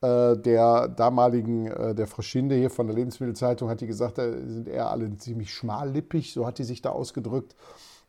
äh, 0.00 0.36
der 0.36 0.88
damaligen, 0.88 1.66
äh, 1.66 1.94
der 1.94 2.06
Frau 2.06 2.22
Schinde 2.22 2.54
hier 2.54 2.70
von 2.70 2.86
der 2.86 2.96
Lebensmittelzeitung, 2.96 3.68
hat 3.68 3.80
die 3.80 3.86
gesagt, 3.86 4.18
da 4.18 4.30
sind 4.30 4.68
eher 4.68 4.90
alle 4.90 5.16
ziemlich 5.16 5.52
schmallippig, 5.52 6.32
so 6.32 6.46
hat 6.46 6.58
die 6.58 6.64
sich 6.64 6.82
da 6.82 6.90
ausgedrückt. 6.90 7.56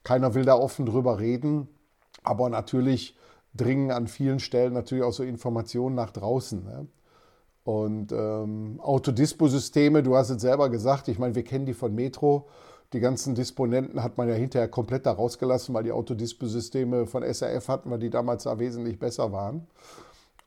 Keiner 0.03 0.34
will 0.34 0.46
da 0.46 0.56
offen 0.56 0.86
drüber 0.86 1.20
reden. 1.20 1.67
Aber 2.24 2.50
natürlich 2.50 3.17
dringen 3.53 3.91
an 3.91 4.08
vielen 4.08 4.39
Stellen 4.39 4.74
natürlich 4.74 5.03
auch 5.03 5.13
so 5.13 5.24
Informationen 5.24 5.96
nach 5.96 6.12
draußen. 6.12 6.63
Ne? 6.63 6.88
Und 7.63 8.12
ähm, 8.12 8.79
Autodisposysteme, 8.82 10.03
du 10.03 10.15
hast 10.15 10.29
es 10.29 10.41
selber 10.41 10.70
gesagt, 10.70 11.08
ich 11.08 11.20
meine, 11.20 11.36
wir 11.36 11.44
kennen 11.44 11.65
die 11.65 11.74
von 11.74 11.94
Metro. 11.94 12.48
Die 12.94 13.00
ganzen 13.01 13.36
Disponenten 13.36 14.01
hat 14.01 14.17
man 14.17 14.29
ja 14.29 14.36
hinterher 14.36 14.70
komplett 14.70 15.06
da 15.06 15.12
rausgelassen, 15.12 15.75
weil 15.75 15.84
die 15.84 15.91
Autodisposysteme 15.91 17.06
von 17.06 17.22
SRF 17.22 17.67
hatten 17.67 17.89
wir, 17.89 17.98
die 17.98 18.10
damals 18.10 18.44
da 18.44 18.60
wesentlich 18.60 18.98
besser 18.98 19.32
waren. 19.34 19.67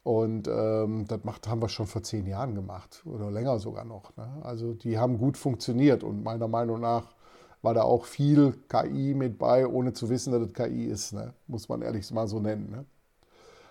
Und 0.02 0.48
ähm, 0.48 1.04
das 1.06 1.24
macht, 1.24 1.46
haben 1.46 1.60
wir 1.60 1.68
schon 1.68 1.86
vor 1.86 2.02
zehn 2.02 2.26
Jahren 2.26 2.54
gemacht 2.54 3.02
oder 3.04 3.30
länger 3.30 3.58
sogar 3.58 3.84
noch. 3.84 4.16
Ne? 4.16 4.26
Also 4.42 4.72
die 4.72 4.98
haben 4.98 5.18
gut 5.18 5.36
funktioniert 5.36 6.02
und 6.02 6.24
meiner 6.24 6.48
Meinung 6.48 6.80
nach 6.80 7.14
war 7.60 7.74
da 7.74 7.82
auch 7.82 8.06
viel 8.06 8.54
KI 8.68 9.12
mit 9.14 9.38
bei, 9.38 9.66
ohne 9.66 9.92
zu 9.92 10.08
wissen, 10.08 10.32
dass 10.32 10.40
es 10.40 10.54
KI 10.54 10.86
ist, 10.86 11.12
ne? 11.12 11.34
muss 11.46 11.68
man 11.68 11.82
ehrlich 11.82 12.10
mal 12.10 12.26
so 12.26 12.40
nennen. 12.40 12.70
Ne? 12.70 12.86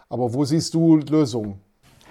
Aber 0.08 0.32
wo 0.34 0.46
siehst 0.46 0.76
du 0.76 0.98
Lösungen? 0.98 1.60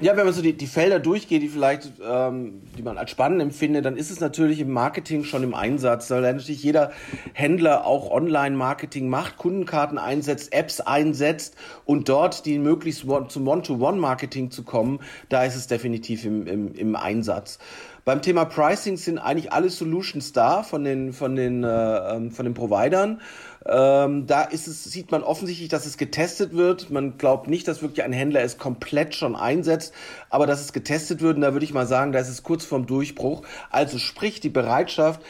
Ja, 0.01 0.17
wenn 0.17 0.27
man 0.27 0.33
so 0.33 0.43
die, 0.43 0.53
die 0.53 0.69
Felder 0.69 1.01
durchgeht, 1.01 1.43
die 1.43 1.49
vielleicht, 1.49 1.91
ähm, 2.09 2.63
die 2.79 2.83
man 2.83 2.99
als 2.99 3.11
spannend 3.11 3.43
empfindet, 3.43 3.85
dann 3.85 3.97
ist 3.97 4.13
es 4.13 4.21
natürlich 4.21 4.61
im 4.61 4.71
Marketing 4.71 5.25
schon 5.25 5.43
im 5.43 5.55
Einsatz, 5.55 6.09
weil 6.13 6.21
natürlich 6.21 6.63
jeder 6.63 6.93
Händler 7.33 7.85
auch 7.85 8.09
Online-Marketing 8.09 9.09
macht, 9.09 9.39
Kundenkarten 9.39 9.99
einsetzt, 9.99 10.53
Apps 10.53 10.81
einsetzt 10.81 11.57
und 11.85 12.09
dort 12.09 12.47
die 12.47 12.61
möglichst 12.61 13.07
zum 13.29 13.49
One-to-One-Marketing 13.49 14.53
zu 14.53 14.63
kommen, 14.63 15.01
da 15.31 15.43
ist 15.43 15.57
es 15.57 15.67
definitiv 15.67 16.25
im, 16.25 16.47
im, 16.47 16.75
im 16.75 16.95
Einsatz. 16.95 17.59
Beim 18.09 18.23
Thema 18.23 18.47
Pricing 18.47 18.97
sind 18.97 19.19
eigentlich 19.19 19.53
alle 19.53 19.69
Solutions 19.69 20.33
da 20.33 20.63
von 20.63 20.83
den, 20.83 21.13
von 21.13 21.37
den, 21.37 21.63
äh, 21.63 21.69
ähm, 21.69 22.31
von 22.31 22.47
den 22.47 22.55
Providern. 22.55 23.21
Ähm, 23.67 24.27
da 24.27 24.45
ist 24.45 24.67
es, 24.67 24.83
sieht 24.85 25.11
man 25.11 25.23
offensichtlich, 25.23 25.69
dass 25.69 25.85
es 25.85 25.99
getestet 25.99 26.55
wird. 26.55 26.89
Man 26.89 27.19
glaubt 27.19 27.49
nicht, 27.49 27.69
dass 27.69 27.83
wirklich 27.83 28.03
ein 28.03 28.15
Händler 28.15 28.41
es 28.41 28.57
komplett 28.57 29.15
schon 29.15 29.37
einsetzt, 29.37 29.93
aber 30.31 30.47
dass 30.47 30.63
es 30.63 30.73
getestet 30.73 31.21
wird, 31.21 31.37
und 31.37 31.43
da 31.43 31.53
würde 31.53 31.67
ich 31.67 31.75
mal 31.75 31.87
sagen, 31.87 32.13
da 32.13 32.19
ist 32.19 32.31
es 32.31 32.43
kurz 32.43 32.65
vorm 32.65 32.87
Durchbruch. 32.87 33.43
Also 33.69 33.99
sprich 33.99 34.41
die 34.41 34.49
Bereitschaft, 34.49 35.21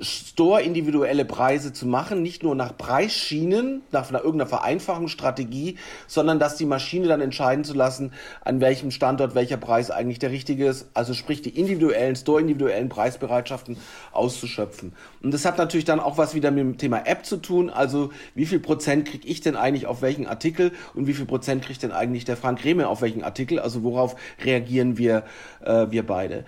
Store-individuelle 0.00 1.24
Preise 1.24 1.72
zu 1.72 1.86
machen, 1.86 2.22
nicht 2.22 2.42
nur 2.42 2.54
nach 2.54 2.76
Preisschienen, 2.76 3.82
nach 3.90 4.10
einer, 4.10 4.18
irgendeiner 4.18 4.48
Vereinfachungsstrategie, 4.48 5.78
sondern 6.06 6.38
dass 6.38 6.56
die 6.56 6.66
Maschine 6.66 7.08
dann 7.08 7.20
entscheiden 7.20 7.64
zu 7.64 7.74
lassen, 7.74 8.12
an 8.44 8.60
welchem 8.60 8.90
Standort 8.90 9.34
welcher 9.34 9.56
Preis 9.56 9.90
eigentlich 9.90 10.18
der 10.18 10.30
richtige 10.30 10.66
ist. 10.66 10.88
Also 10.92 11.14
sprich 11.14 11.40
die 11.40 11.58
individuellen, 11.58 12.16
Store-individuellen 12.16 12.90
Preisbereitschaften 12.90 13.78
auszuschöpfen. 14.12 14.92
Und 15.22 15.32
das 15.32 15.44
hat 15.44 15.56
natürlich 15.56 15.86
dann 15.86 16.00
auch 16.00 16.18
was 16.18 16.34
wieder 16.34 16.50
mit 16.50 16.60
dem 16.60 16.78
Thema 16.78 17.06
App 17.06 17.24
zu 17.24 17.38
tun. 17.38 17.70
Also 17.70 18.10
wie 18.34 18.46
viel 18.46 18.60
Prozent 18.60 19.08
kriege 19.08 19.26
ich 19.26 19.40
denn 19.40 19.56
eigentlich 19.56 19.86
auf 19.86 20.02
welchen 20.02 20.26
Artikel 20.26 20.72
und 20.94 21.06
wie 21.06 21.14
viel 21.14 21.26
Prozent 21.26 21.64
kriegt 21.64 21.82
denn 21.82 21.92
eigentlich 21.92 22.26
der 22.26 22.36
Frank 22.36 22.62
Rehme 22.64 22.88
auf 22.88 23.00
welchen 23.00 23.24
Artikel? 23.24 23.58
Also 23.58 23.82
worauf 23.82 24.16
reagieren 24.44 24.98
wir, 24.98 25.24
äh, 25.64 25.86
wir 25.90 26.06
beide? 26.06 26.44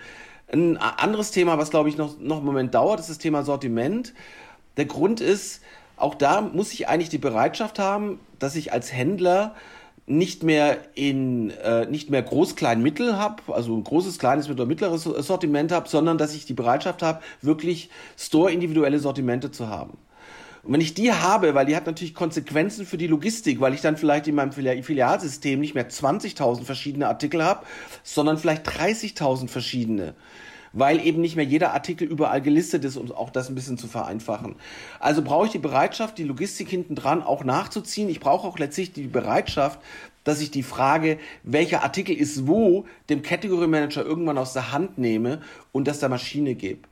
Ein 0.51 0.77
anderes 0.77 1.31
Thema, 1.31 1.57
was 1.57 1.69
glaube 1.69 1.89
ich 1.89 1.97
noch, 1.97 2.19
noch 2.19 2.37
einen 2.37 2.45
Moment 2.45 2.75
dauert, 2.75 2.99
ist 2.99 3.09
das 3.09 3.17
Thema 3.17 3.43
Sortiment. 3.43 4.13
Der 4.75 4.85
Grund 4.85 5.21
ist, 5.21 5.61
auch 5.95 6.15
da 6.15 6.41
muss 6.41 6.73
ich 6.73 6.89
eigentlich 6.89 7.09
die 7.09 7.17
Bereitschaft 7.17 7.79
haben, 7.79 8.19
dass 8.39 8.55
ich 8.55 8.73
als 8.73 8.91
Händler 8.91 9.55
nicht 10.07 10.43
mehr 10.43 10.79
in 10.95 11.51
äh, 11.51 11.85
nicht 11.85 12.09
mehr 12.09 12.21
groß 12.21 12.55
klein 12.55 12.81
mittel 12.81 13.17
habe, 13.17 13.53
also 13.53 13.75
ein 13.75 13.83
großes 13.83 14.19
kleines 14.19 14.49
mittel 14.49 14.65
mittleres 14.65 15.03
Sortiment 15.03 15.71
habe, 15.71 15.87
sondern 15.87 16.17
dass 16.17 16.33
ich 16.33 16.45
die 16.45 16.53
Bereitschaft 16.53 17.01
habe, 17.01 17.21
wirklich 17.41 17.89
store 18.17 18.51
individuelle 18.51 18.99
Sortimente 18.99 19.51
zu 19.51 19.69
haben. 19.69 19.97
Und 20.63 20.73
wenn 20.73 20.81
ich 20.81 20.93
die 20.93 21.11
habe, 21.11 21.55
weil 21.55 21.65
die 21.65 21.75
hat 21.75 21.87
natürlich 21.87 22.13
Konsequenzen 22.13 22.85
für 22.85 22.97
die 22.97 23.07
Logistik, 23.07 23.59
weil 23.61 23.73
ich 23.73 23.81
dann 23.81 23.97
vielleicht 23.97 24.27
in 24.27 24.35
meinem 24.35 24.51
Filialsystem 24.51 25.59
nicht 25.59 25.73
mehr 25.73 25.89
20.000 25.89 26.63
verschiedene 26.63 27.07
Artikel 27.07 27.43
habe, 27.43 27.65
sondern 28.03 28.37
vielleicht 28.37 28.67
30.000 28.67 29.47
verschiedene 29.47 30.13
weil 30.73 31.05
eben 31.05 31.21
nicht 31.21 31.35
mehr 31.35 31.45
jeder 31.45 31.73
Artikel 31.73 32.07
überall 32.07 32.41
gelistet 32.41 32.85
ist, 32.85 32.97
um 32.97 33.11
auch 33.11 33.29
das 33.29 33.49
ein 33.49 33.55
bisschen 33.55 33.77
zu 33.77 33.87
vereinfachen. 33.87 34.55
Also 34.99 35.21
brauche 35.21 35.47
ich 35.47 35.51
die 35.51 35.59
Bereitschaft, 35.59 36.17
die 36.17 36.23
Logistik 36.23 36.69
hinten 36.69 36.95
dran 36.95 37.21
auch 37.23 37.43
nachzuziehen. 37.43 38.09
Ich 38.09 38.19
brauche 38.19 38.47
auch 38.47 38.57
letztlich 38.57 38.93
die 38.93 39.07
Bereitschaft, 39.07 39.79
dass 40.23 40.41
ich 40.41 40.51
die 40.51 40.63
Frage, 40.63 41.17
welcher 41.43 41.83
Artikel 41.83 42.15
ist 42.15 42.47
wo, 42.47 42.85
dem 43.09 43.21
Category 43.21 43.67
Manager 43.67 44.05
irgendwann 44.05 44.37
aus 44.37 44.53
der 44.53 44.71
Hand 44.71 44.97
nehme 44.97 45.41
und 45.71 45.87
das 45.87 45.99
der 45.99 46.09
Maschine 46.09 46.55
gebe. 46.55 46.87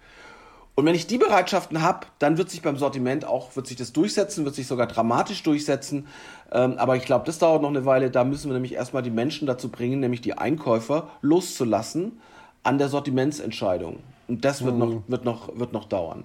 Und 0.80 0.86
wenn 0.86 0.96
ich 0.96 1.08
die 1.08 1.18
Bereitschaften 1.18 1.82
habe, 1.82 2.08
dann 2.20 2.38
wird 2.38 2.50
sich 2.50 2.62
beim 2.62 2.78
Sortiment 2.78 3.26
auch, 3.26 3.54
wird 3.58 3.68
sich 3.68 3.76
das 3.76 3.92
durchsetzen, 3.92 4.46
wird 4.46 4.56
sich 4.56 4.66
sogar 4.66 4.88
dramatisch 4.88 5.44
durchsetzen. 5.44 6.08
Ähm, 6.54 6.76
aber 6.78 6.96
ich 6.96 7.04
glaube, 7.04 7.26
das 7.26 7.38
dauert 7.38 7.62
noch 7.62 7.68
eine 7.68 7.86
Weile. 7.86 8.10
Da 8.10 8.24
müssen 8.24 8.50
wir 8.50 8.54
nämlich 8.54 8.76
erstmal 8.76 9.04
die 9.04 9.10
Menschen 9.10 9.46
dazu 9.46 9.68
bringen, 9.68 10.00
nämlich 10.00 10.22
die 10.22 10.38
Einkäufer 10.38 11.10
loszulassen 11.22 12.22
an 12.64 12.78
der 12.78 12.88
Sortimentsentscheidung. 12.88 13.98
Und 14.30 14.46
das 14.46 14.64
wird, 14.64 14.76
mhm. 14.76 14.80
noch, 14.80 15.04
wird, 15.08 15.26
noch, 15.26 15.60
wird 15.60 15.74
noch 15.74 15.84
dauern. 15.84 16.24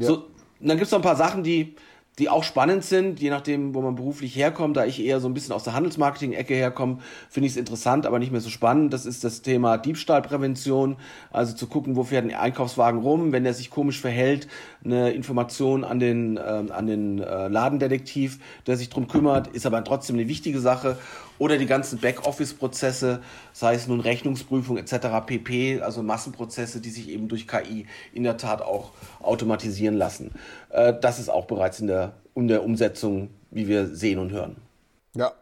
Ja. 0.00 0.08
So, 0.08 0.24
dann 0.58 0.76
gibt 0.76 0.86
es 0.86 0.90
noch 0.90 0.98
ein 0.98 1.02
paar 1.02 1.14
Sachen, 1.14 1.44
die 1.44 1.76
die 2.18 2.28
auch 2.28 2.44
spannend 2.44 2.84
sind, 2.84 3.20
je 3.20 3.30
nachdem, 3.30 3.74
wo 3.74 3.82
man 3.82 3.96
beruflich 3.96 4.36
herkommt. 4.36 4.76
Da 4.76 4.84
ich 4.84 5.02
eher 5.04 5.18
so 5.18 5.28
ein 5.28 5.34
bisschen 5.34 5.52
aus 5.52 5.64
der 5.64 5.74
Handelsmarketing-Ecke 5.74 6.54
herkomme, 6.54 6.98
finde 7.28 7.46
ich 7.46 7.54
es 7.54 7.56
interessant, 7.56 8.06
aber 8.06 8.20
nicht 8.20 8.30
mehr 8.30 8.40
so 8.40 8.50
spannend. 8.50 8.92
Das 8.92 9.04
ist 9.04 9.24
das 9.24 9.42
Thema 9.42 9.78
Diebstahlprävention. 9.78 10.96
Also 11.32 11.54
zu 11.54 11.66
gucken, 11.66 11.96
wo 11.96 12.04
fährt 12.04 12.24
ein 12.24 12.34
Einkaufswagen 12.34 13.00
rum, 13.00 13.32
wenn 13.32 13.42
der 13.42 13.54
sich 13.54 13.70
komisch 13.70 14.00
verhält, 14.00 14.46
eine 14.84 15.10
Information 15.10 15.82
an 15.82 15.98
den, 15.98 16.36
äh, 16.36 16.40
an 16.40 16.86
den 16.86 17.18
äh, 17.18 17.48
Ladendetektiv, 17.48 18.38
der 18.66 18.76
sich 18.76 18.90
drum 18.90 19.08
kümmert, 19.08 19.48
ist 19.48 19.66
aber 19.66 19.82
trotzdem 19.82 20.16
eine 20.16 20.28
wichtige 20.28 20.60
Sache 20.60 20.98
oder 21.38 21.58
die 21.58 21.66
ganzen 21.66 21.98
Backoffice-Prozesse, 21.98 23.20
sei 23.52 23.74
es 23.74 23.86
nun 23.86 24.00
Rechnungsprüfung 24.00 24.76
etc. 24.76 25.26
pp, 25.26 25.80
also 25.80 26.02
Massenprozesse, 26.02 26.80
die 26.80 26.90
sich 26.90 27.08
eben 27.08 27.28
durch 27.28 27.48
KI 27.48 27.86
in 28.12 28.22
der 28.22 28.36
Tat 28.36 28.62
auch 28.62 28.90
automatisieren 29.20 29.96
lassen. 29.96 30.32
Äh, 30.70 30.94
das 31.00 31.18
ist 31.18 31.28
auch 31.28 31.46
bereits 31.46 31.80
in 31.80 31.86
der, 31.86 32.14
in 32.34 32.48
der 32.48 32.64
Umsetzung, 32.64 33.30
wie 33.50 33.68
wir 33.68 33.86
sehen 33.86 34.18
und 34.18 34.32
hören. 34.32 34.56
Ja. 35.14 35.32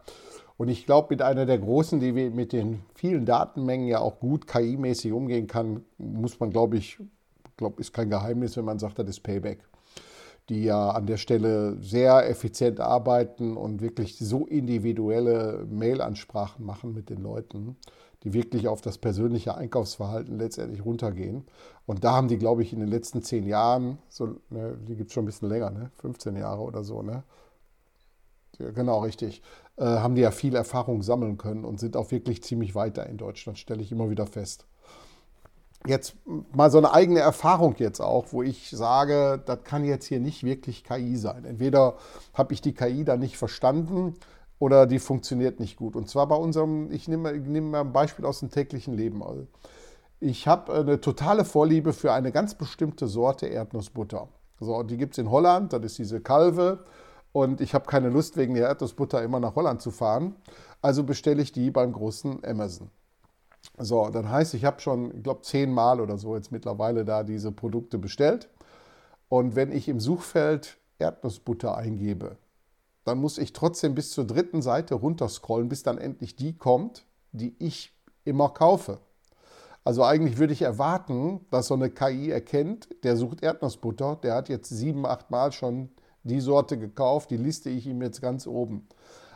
Und 0.59 0.69
ich 0.69 0.87
glaube, 0.87 1.09
mit 1.11 1.23
einer 1.23 1.45
der 1.45 1.59
großen, 1.59 1.99
die 1.99 2.13
mit 2.13 2.53
den 2.53 2.83
vielen 2.95 3.25
Datenmengen 3.25 3.89
ja 3.89 3.99
auch 3.99 4.21
gut 4.21 4.47
KI-mäßig 4.47 5.13
umgehen 5.13 5.49
kann, 5.49 5.85
muss 5.99 6.39
man, 6.39 6.51
glaube 6.51 6.77
ich, 6.77 6.99
glaube, 7.57 7.81
ist 7.81 7.93
kein 7.93 8.11
Geheimnis, 8.11 8.57
wenn 8.57 8.65
man 8.65 8.79
sagt, 8.79 8.99
das 8.99 9.09
ist 9.09 9.21
Payback 9.21 9.59
die 10.53 10.65
ja 10.65 10.91
an 10.91 11.07
der 11.07 11.17
Stelle 11.17 11.77
sehr 11.81 12.29
effizient 12.29 12.79
arbeiten 12.79 13.57
und 13.57 13.81
wirklich 13.81 14.19
so 14.19 14.47
individuelle 14.47 15.67
Mail-Ansprachen 15.71 16.65
machen 16.65 16.93
mit 16.93 17.09
den 17.09 17.23
Leuten, 17.23 17.77
die 18.23 18.35
wirklich 18.35 18.69
auf 18.69 18.83
das 18.83 18.99
persönliche 18.99 19.57
Einkaufsverhalten 19.57 20.39
letztendlich 20.39 20.85
runtergehen. 20.85 21.47
Und 21.87 22.05
da 22.05 22.13
haben 22.13 22.29
die, 22.29 22.37
glaube 22.37 22.63
ich, 22.63 22.73
in 22.75 22.81
den 22.81 22.89
letzten 22.89 23.23
zehn 23.23 23.47
Jahren, 23.47 23.99
so, 24.11 24.37
ne, 24.51 24.77
die 24.87 24.95
gibt 24.95 25.09
es 25.09 25.15
schon 25.15 25.25
ein 25.25 25.27
bisschen 25.27 25.49
länger, 25.49 25.71
ne? 25.71 25.91
15 25.97 26.37
Jahre 26.37 26.61
oder 26.61 26.85
so, 26.85 27.03
ne? 27.03 27.25
Ja, 28.59 28.71
genau, 28.73 29.01
richtig. 29.01 29.43
Äh, 29.77 29.85
haben 29.85 30.15
die 30.15 30.21
ja 30.21 30.31
viel 30.31 30.55
Erfahrung 30.55 31.03
sammeln 31.03 31.39
können 31.39 31.65
und 31.65 31.81
sind 31.81 31.97
auch 31.97 32.11
wirklich 32.11 32.43
ziemlich 32.43 32.75
weiter 32.75 33.07
in 33.07 33.17
Deutschland, 33.17 33.59
stelle 33.59 33.83
ich 33.83 33.91
immer 33.91 34.11
wieder 34.11 34.27
fest. 34.27 34.67
Jetzt 35.87 36.15
mal 36.55 36.71
so 36.71 36.79
eine 36.79 36.93
eigene 36.93 37.21
Erfahrung 37.21 37.75
jetzt 37.79 38.01
auch, 38.01 38.27
wo 38.31 38.43
ich 38.43 38.71
sage, 38.71 39.43
das 39.45 39.65
kann 39.65 39.85
jetzt 39.85 40.07
hier 40.07 40.21
nicht 40.21 40.45
wirklich 40.45 40.85
KI 40.85 41.17
sein. 41.17 41.45
Entweder 41.45 41.97
habe 42.35 42.55
ich 42.55 42.61
die 42.61 42.73
KI 42.73 43.05
da 43.05 43.17
nicht 43.17 43.37
verstanden 43.37 44.15
oder 44.61 44.87
die 44.87 45.01
funktioniert 45.01 45.59
nicht 45.59 45.77
gut. 45.77 45.97
Und 45.97 46.09
zwar 46.09 46.29
bei 46.29 46.37
unserem, 46.37 46.93
ich 46.93 47.09
nehme, 47.09 47.33
nehme 47.33 47.69
mal 47.69 47.81
ein 47.81 47.93
Beispiel 47.93 48.25
aus 48.25 48.39
dem 48.39 48.51
täglichen 48.51 48.95
Leben. 48.95 49.23
Ich 50.21 50.47
habe 50.47 50.73
eine 50.73 51.01
totale 51.01 51.45
Vorliebe 51.45 51.93
für 51.93 52.13
eine 52.13 52.31
ganz 52.31 52.55
bestimmte 52.55 53.09
Sorte 53.09 53.47
Erdnussbutter. 53.47 54.29
So, 54.61 54.85
die 54.85 54.97
gibt 54.97 55.15
es 55.15 55.19
in 55.19 55.33
Holland, 55.33 55.73
das 55.73 55.83
ist 55.83 55.99
diese 55.99 56.21
Kalve. 56.21 56.85
Und 57.33 57.61
ich 57.61 57.75
habe 57.75 57.87
keine 57.87 58.11
Lust, 58.11 58.37
wegen 58.37 58.55
der 58.55 58.69
Erdnussbutter 58.69 59.21
immer 59.23 59.41
nach 59.41 59.57
Holland 59.57 59.83
zu 59.83 59.91
fahren. 59.91 60.37
Also 60.81 61.03
bestelle 61.03 61.43
ich 61.43 61.51
die 61.51 61.73
beim 61.73 61.93
großen 61.93 62.45
Amazon. 62.45 62.91
So, 63.79 64.09
dann 64.11 64.29
heißt, 64.29 64.55
ich 64.55 64.65
habe 64.65 64.81
schon, 64.81 65.17
ich 65.17 65.23
glaube, 65.23 65.43
zehnmal 65.43 66.01
oder 66.01 66.19
so 66.19 66.37
jetzt 66.37 66.53
mittlerweile 66.53 67.05
da 67.05 67.23
diese 67.23 67.53
Produkte 67.53 67.99
bestellt. 67.99 68.49
Und 69.29 69.57
wenn 69.57 69.73
ich 69.73 69.89
im 69.89 69.99
Suchfeld 69.99 70.79
Erdnussbutter 70.99 71.77
eingebe, 71.77 72.37
dann 73.05 73.19
muss 73.19 73.39
ich 73.39 73.53
trotzdem 73.53 73.95
bis 73.95 74.11
zur 74.11 74.27
dritten 74.27 74.63
Seite 74.63 74.95
runterscrollen, 74.95 75.69
bis 75.69 75.83
dann 75.83 75.99
endlich 75.99 76.37
die 76.37 76.57
kommt, 76.57 77.05
die 77.33 77.57
ich 77.59 77.93
immer 78.25 78.51
kaufe. 78.51 78.99
Also 79.85 80.05
eigentlich 80.05 80.39
würde 80.39 80.53
ich 80.53 80.63
erwarten, 80.63 81.41
dass 81.51 81.67
so 81.67 81.75
eine 81.75 81.91
KI 81.91 82.31
erkennt, 82.31 82.89
der 83.03 83.17
sucht 83.17 83.43
Erdnussbutter, 83.43 84.17
der 84.23 84.35
hat 84.35 84.49
jetzt 84.49 84.69
sieben, 84.69 85.05
acht 85.07 85.31
Mal 85.31 85.51
schon 85.51 85.89
die 86.23 86.41
Sorte 86.41 86.79
gekauft, 86.79 87.31
die 87.31 87.37
liste 87.37 87.69
ich 87.69 87.87
ihm 87.87 88.01
jetzt 88.01 88.23
ganz 88.23 88.47
oben. 88.47 88.87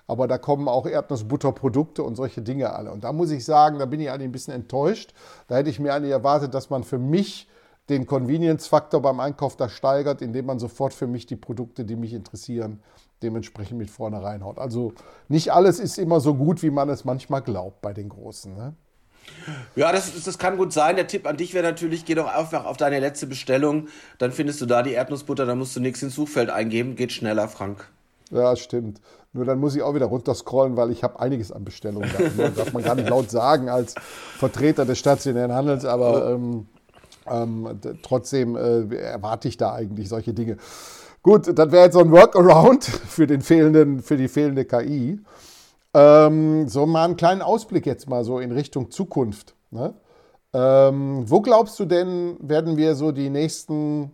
Aber 0.07 0.29
da 0.29 0.39
kommen 0.39 0.69
auch 0.69 0.87
Erdnussbutterprodukte 0.87 2.03
und 2.03 2.15
solche 2.15 2.43
Dinge 2.43 2.73
alle. 2.73 2.93
Und 2.93 3.05
da 3.05 3.13
muss 3.13 3.31
ich 3.31 3.45
sagen, 3.45 3.79
da 3.79 3.87
bin 3.87 4.01
ich 4.01 4.11
eigentlich 4.11 4.29
ein 4.29 4.33
bisschen 4.33 4.55
enttäuscht. 4.55 5.13
Da 5.49 5.57
hätte 5.57 5.71
ich 5.71 5.81
mir 5.81 5.93
eigentlich 5.95 6.13
erwartet, 6.13 6.55
dass 6.55 6.71
man 6.71 6.85
für 6.85 6.99
mich 6.99 7.49
den 7.89 8.07
Convenience-Faktor 8.07 9.01
beim 9.01 9.21
Einkauf 9.21 9.57
da 9.57 9.69
steigert, 9.69 10.23
indem 10.23 10.47
man 10.47 10.59
sofort 10.59 10.93
für 10.93 11.07
mich 11.07 11.27
die 11.27 11.37
Produkte, 11.37 11.85
die 11.85 11.97
mich 11.97 12.13
interessieren, 12.13 12.81
dementsprechend 13.23 13.79
mit 13.79 13.91
vorne 13.91 14.23
reinhaut. 14.23 14.59
Also 14.59 14.93
nicht 15.29 15.53
alles 15.53 15.79
ist 15.79 15.99
immer 15.99 16.21
so 16.21 16.35
gut, 16.35 16.63
wie 16.63 16.71
man 16.71 16.89
es 16.89 17.05
manchmal 17.05 17.43
glaubt 17.43 17.81
bei 17.83 17.93
den 17.93 18.09
Großen. 18.09 18.55
Ne? 18.55 18.75
Ja, 19.75 19.93
das, 19.93 20.13
das 20.23 20.39
kann 20.39 20.57
gut 20.57 20.73
sein. 20.73 20.97
Der 20.97 21.07
Tipp 21.07 21.27
an 21.27 21.37
dich 21.37 21.55
wäre 21.55 21.65
natürlich, 21.65 22.05
geh 22.05 22.15
doch 22.15 22.33
einfach 22.33 22.65
auf 22.65 22.77
deine 22.77 23.01
letzte 23.01 23.27
Bestellung, 23.27 23.89
dann 24.19 24.33
findest 24.33 24.61
du 24.61 24.67
da 24.67 24.83
die 24.83 24.93
Erdnussbutter, 24.93 25.47
dann 25.47 25.59
musst 25.59 25.75
du 25.77 25.81
nichts 25.81 26.03
ins 26.03 26.15
Suchfeld 26.15 26.51
eingeben, 26.51 26.97
geht 26.97 27.13
schneller, 27.13 27.49
Frank. 27.49 27.89
Ja, 28.31 28.57
stimmt. 28.57 29.01
Nur 29.33 29.45
dann 29.45 29.61
muss 29.61 29.77
ich 29.77 29.83
auch 29.83 29.95
wieder 29.95 30.07
runterscrollen, 30.07 30.77
weil 30.77 30.91
ich 30.91 31.05
habe 31.05 31.21
einiges 31.21 31.53
an 31.53 31.65
Bestellungen 31.65 32.11
gehabt. 32.11 32.37
Ne? 32.37 32.51
Darf 32.51 32.73
man 32.73 32.83
gar 32.83 32.95
nicht 32.95 33.09
laut 33.09 33.31
sagen 33.31 33.69
als 33.69 33.95
Vertreter 34.39 34.85
des 34.85 34.99
stationären 34.99 35.53
Handels, 35.53 35.85
aber 35.85 36.31
ähm, 36.33 36.67
ähm, 37.31 37.81
trotzdem 38.03 38.57
äh, 38.57 38.95
erwarte 38.97 39.49
ich 39.49 39.57
da 39.57 39.75
eigentlich 39.75 40.09
solche 40.09 40.33
Dinge. 40.33 40.57
Gut, 41.23 41.47
das 41.59 41.73
wäre 41.73 41.85
jetzt 41.85 41.95
so 41.95 42.01
ein 42.01 42.13
Workaround 42.13 42.85
für, 42.85 43.27
den 43.27 43.41
fehlenden, 43.41 44.01
für 44.01 44.17
die 44.17 44.29
fehlende 44.29 44.65
KI. 44.65 45.21
Ähm, 45.93 46.69
so 46.69 46.87
mal 46.87 47.05
einen 47.05 47.17
kleinen 47.17 47.43
Ausblick 47.43 47.87
jetzt 47.87 48.09
mal 48.09 48.25
so 48.25 48.39
in 48.39 48.53
Richtung 48.53 48.91
Zukunft. 48.91 49.57
Ne? 49.71 49.95
Ähm, 50.53 51.25
wo 51.27 51.41
glaubst 51.41 51.79
du 51.81 51.85
denn, 51.85 52.37
werden 52.41 52.77
wir 52.77 52.95
so 52.95 53.13
die 53.13 53.31
nächsten, 53.31 54.13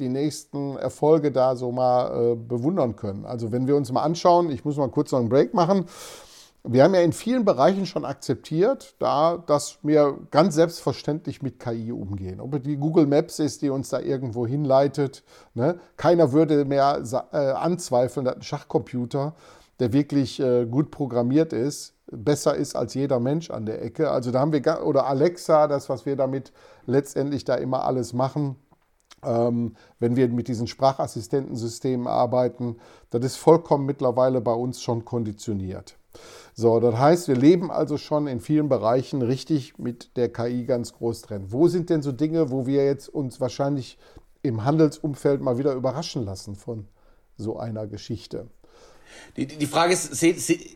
die 0.00 0.08
nächsten 0.08 0.76
Erfolge 0.76 1.30
da 1.30 1.54
so 1.56 1.72
mal 1.72 2.32
äh, 2.32 2.34
bewundern 2.34 2.96
können? 2.96 3.24
Also 3.24 3.52
wenn 3.52 3.66
wir 3.66 3.76
uns 3.76 3.92
mal 3.92 4.02
anschauen, 4.02 4.50
ich 4.50 4.64
muss 4.64 4.76
mal 4.76 4.88
kurz 4.88 5.12
noch 5.12 5.20
einen 5.20 5.28
Break 5.28 5.54
machen. 5.54 5.86
Wir 6.62 6.84
haben 6.84 6.94
ja 6.94 7.00
in 7.00 7.12
vielen 7.12 7.46
Bereichen 7.46 7.86
schon 7.86 8.04
akzeptiert, 8.04 8.94
da, 8.98 9.38
dass 9.38 9.78
wir 9.82 10.18
ganz 10.30 10.54
selbstverständlich 10.56 11.40
mit 11.40 11.58
KI 11.58 11.90
umgehen. 11.90 12.38
Ob 12.38 12.54
es 12.54 12.62
die 12.62 12.76
Google 12.76 13.06
Maps 13.06 13.38
ist, 13.38 13.62
die 13.62 13.70
uns 13.70 13.88
da 13.88 14.00
irgendwo 14.00 14.46
hinleitet. 14.46 15.22
Ne? 15.54 15.78
Keiner 15.96 16.32
würde 16.32 16.66
mehr 16.66 17.02
äh, 17.32 17.36
anzweifeln, 17.36 18.26
dass 18.26 18.36
ein 18.36 18.42
Schachcomputer, 18.42 19.34
der 19.78 19.94
wirklich 19.94 20.38
äh, 20.38 20.66
gut 20.66 20.90
programmiert 20.90 21.54
ist, 21.54 21.94
besser 22.10 22.54
ist 22.54 22.76
als 22.76 22.94
jeder 22.94 23.20
Mensch 23.20 23.50
an 23.50 23.66
der 23.66 23.82
Ecke. 23.82 24.10
Also 24.10 24.30
da 24.30 24.40
haben 24.40 24.52
wir, 24.52 24.84
oder 24.84 25.06
Alexa, 25.06 25.66
das, 25.66 25.88
was 25.88 26.06
wir 26.06 26.16
damit 26.16 26.52
letztendlich 26.86 27.44
da 27.44 27.54
immer 27.54 27.84
alles 27.84 28.12
machen. 28.12 28.56
Ähm, 29.22 29.76
wenn 29.98 30.16
wir 30.16 30.28
mit 30.28 30.48
diesen 30.48 30.66
Sprachassistentensystemen 30.66 32.06
arbeiten, 32.06 32.76
das 33.10 33.24
ist 33.24 33.36
vollkommen 33.36 33.86
mittlerweile 33.86 34.40
bei 34.40 34.52
uns 34.52 34.82
schon 34.82 35.04
konditioniert. 35.04 35.96
So, 36.54 36.80
das 36.80 36.96
heißt, 36.96 37.28
wir 37.28 37.36
leben 37.36 37.70
also 37.70 37.96
schon 37.96 38.26
in 38.26 38.40
vielen 38.40 38.68
Bereichen 38.68 39.22
richtig 39.22 39.78
mit 39.78 40.16
der 40.16 40.32
KI 40.32 40.64
ganz 40.64 40.92
groß 40.92 41.22
drin. 41.22 41.46
Wo 41.48 41.68
sind 41.68 41.90
denn 41.90 42.02
so 42.02 42.12
Dinge, 42.12 42.50
wo 42.50 42.66
wir 42.66 42.84
jetzt 42.84 43.08
uns 43.08 43.40
wahrscheinlich 43.40 43.98
im 44.42 44.64
Handelsumfeld 44.64 45.40
mal 45.40 45.58
wieder 45.58 45.74
überraschen 45.74 46.24
lassen 46.24 46.56
von 46.56 46.88
so 47.36 47.58
einer 47.58 47.86
Geschichte? 47.86 48.48
Die, 49.36 49.46
die 49.46 49.66
Frage 49.66 49.92
ist, 49.92 50.22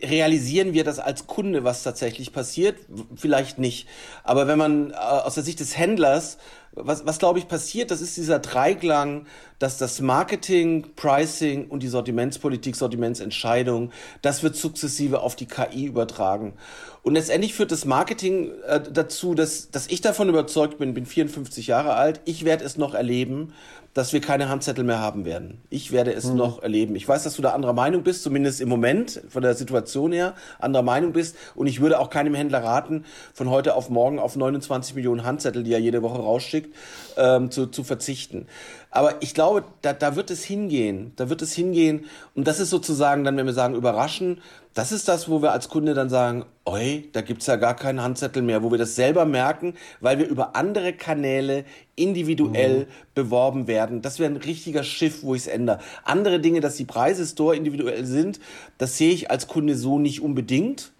realisieren 0.02 0.72
wir 0.72 0.84
das 0.84 0.98
als 0.98 1.26
Kunde, 1.26 1.64
was 1.64 1.82
tatsächlich 1.82 2.32
passiert? 2.32 2.76
Vielleicht 3.16 3.58
nicht. 3.58 3.88
Aber 4.22 4.46
wenn 4.46 4.58
man 4.58 4.90
äh, 4.90 4.94
aus 4.94 5.34
der 5.34 5.42
Sicht 5.42 5.60
des 5.60 5.76
Händlers, 5.76 6.38
was, 6.76 7.06
was 7.06 7.18
glaube 7.18 7.38
ich 7.38 7.48
passiert, 7.48 7.90
das 7.90 8.00
ist 8.00 8.16
dieser 8.16 8.38
Dreiklang, 8.38 9.26
dass 9.58 9.78
das 9.78 10.00
Marketing, 10.00 10.86
Pricing 10.96 11.68
und 11.68 11.82
die 11.82 11.88
Sortimentspolitik, 11.88 12.74
Sortimentsentscheidung, 12.74 13.90
das 14.22 14.42
wird 14.42 14.56
sukzessive 14.56 15.20
auf 15.20 15.36
die 15.36 15.46
KI 15.46 15.84
übertragen. 15.84 16.54
Und 17.02 17.14
letztendlich 17.14 17.54
führt 17.54 17.70
das 17.70 17.84
Marketing 17.84 18.50
äh, 18.66 18.80
dazu, 18.80 19.34
dass, 19.34 19.70
dass 19.70 19.86
ich 19.86 20.00
davon 20.00 20.28
überzeugt 20.28 20.78
bin, 20.78 20.94
bin 20.94 21.06
54 21.06 21.66
Jahre 21.66 21.94
alt, 21.94 22.20
ich 22.24 22.44
werde 22.44 22.64
es 22.64 22.76
noch 22.76 22.94
erleben, 22.94 23.52
dass 23.94 24.12
wir 24.12 24.20
keine 24.20 24.48
Handzettel 24.48 24.84
mehr 24.84 24.98
haben 24.98 25.24
werden. 25.24 25.62
Ich 25.70 25.92
werde 25.92 26.12
es 26.12 26.24
mhm. 26.26 26.36
noch 26.36 26.62
erleben. 26.62 26.96
Ich 26.96 27.08
weiß, 27.08 27.22
dass 27.22 27.36
du 27.36 27.42
da 27.42 27.52
anderer 27.52 27.72
Meinung 27.72 28.02
bist, 28.02 28.24
zumindest 28.24 28.60
im 28.60 28.68
Moment, 28.68 29.22
von 29.28 29.42
der 29.42 29.54
Situation 29.54 30.12
her, 30.12 30.34
anderer 30.58 30.82
Meinung 30.82 31.12
bist. 31.12 31.36
Und 31.54 31.68
ich 31.68 31.80
würde 31.80 32.00
auch 32.00 32.10
keinem 32.10 32.34
Händler 32.34 32.62
raten, 32.62 33.04
von 33.32 33.48
heute 33.50 33.74
auf 33.74 33.90
morgen 33.90 34.18
auf 34.18 34.34
29 34.34 34.96
Millionen 34.96 35.24
Handzettel, 35.24 35.62
die 35.62 35.72
er 35.72 35.78
jede 35.78 36.02
Woche 36.02 36.18
rausschickt, 36.18 36.74
ähm, 37.16 37.52
zu, 37.52 37.66
zu 37.68 37.84
verzichten. 37.84 38.48
Aber 38.94 39.20
ich 39.20 39.34
glaube, 39.34 39.64
da, 39.82 39.92
da 39.92 40.14
wird 40.14 40.30
es 40.30 40.44
hingehen. 40.44 41.12
Da 41.16 41.28
wird 41.28 41.42
es 41.42 41.52
hingehen. 41.52 42.04
Und 42.36 42.46
das 42.46 42.60
ist 42.60 42.70
sozusagen 42.70 43.24
dann, 43.24 43.36
wenn 43.36 43.44
wir 43.44 43.52
sagen, 43.52 43.74
überraschen, 43.74 44.40
das 44.72 44.92
ist 44.92 45.08
das, 45.08 45.28
wo 45.28 45.42
wir 45.42 45.50
als 45.50 45.68
Kunde 45.68 45.94
dann 45.94 46.08
sagen, 46.08 46.44
oi, 46.64 47.08
da 47.12 47.20
gibt's 47.20 47.48
ja 47.48 47.56
gar 47.56 47.74
keinen 47.74 48.00
Handzettel 48.00 48.40
mehr, 48.42 48.62
wo 48.62 48.70
wir 48.70 48.78
das 48.78 48.94
selber 48.94 49.24
merken, 49.24 49.74
weil 50.00 50.20
wir 50.20 50.28
über 50.28 50.54
andere 50.54 50.92
Kanäle 50.92 51.64
individuell 51.96 52.82
mhm. 52.82 52.86
beworben 53.14 53.66
werden. 53.66 54.00
Das 54.00 54.20
wäre 54.20 54.30
ein 54.30 54.36
richtiger 54.36 54.84
Schiff, 54.84 55.24
wo 55.24 55.34
ich 55.34 55.42
es 55.42 55.46
ändere. 55.48 55.80
Andere 56.04 56.38
Dinge, 56.38 56.60
dass 56.60 56.76
die 56.76 56.84
Preise 56.84 57.26
store 57.26 57.56
individuell 57.56 58.06
sind, 58.06 58.38
das 58.78 58.96
sehe 58.96 59.12
ich 59.12 59.28
als 59.28 59.48
Kunde 59.48 59.76
so 59.76 59.98
nicht 59.98 60.22
unbedingt 60.22 60.93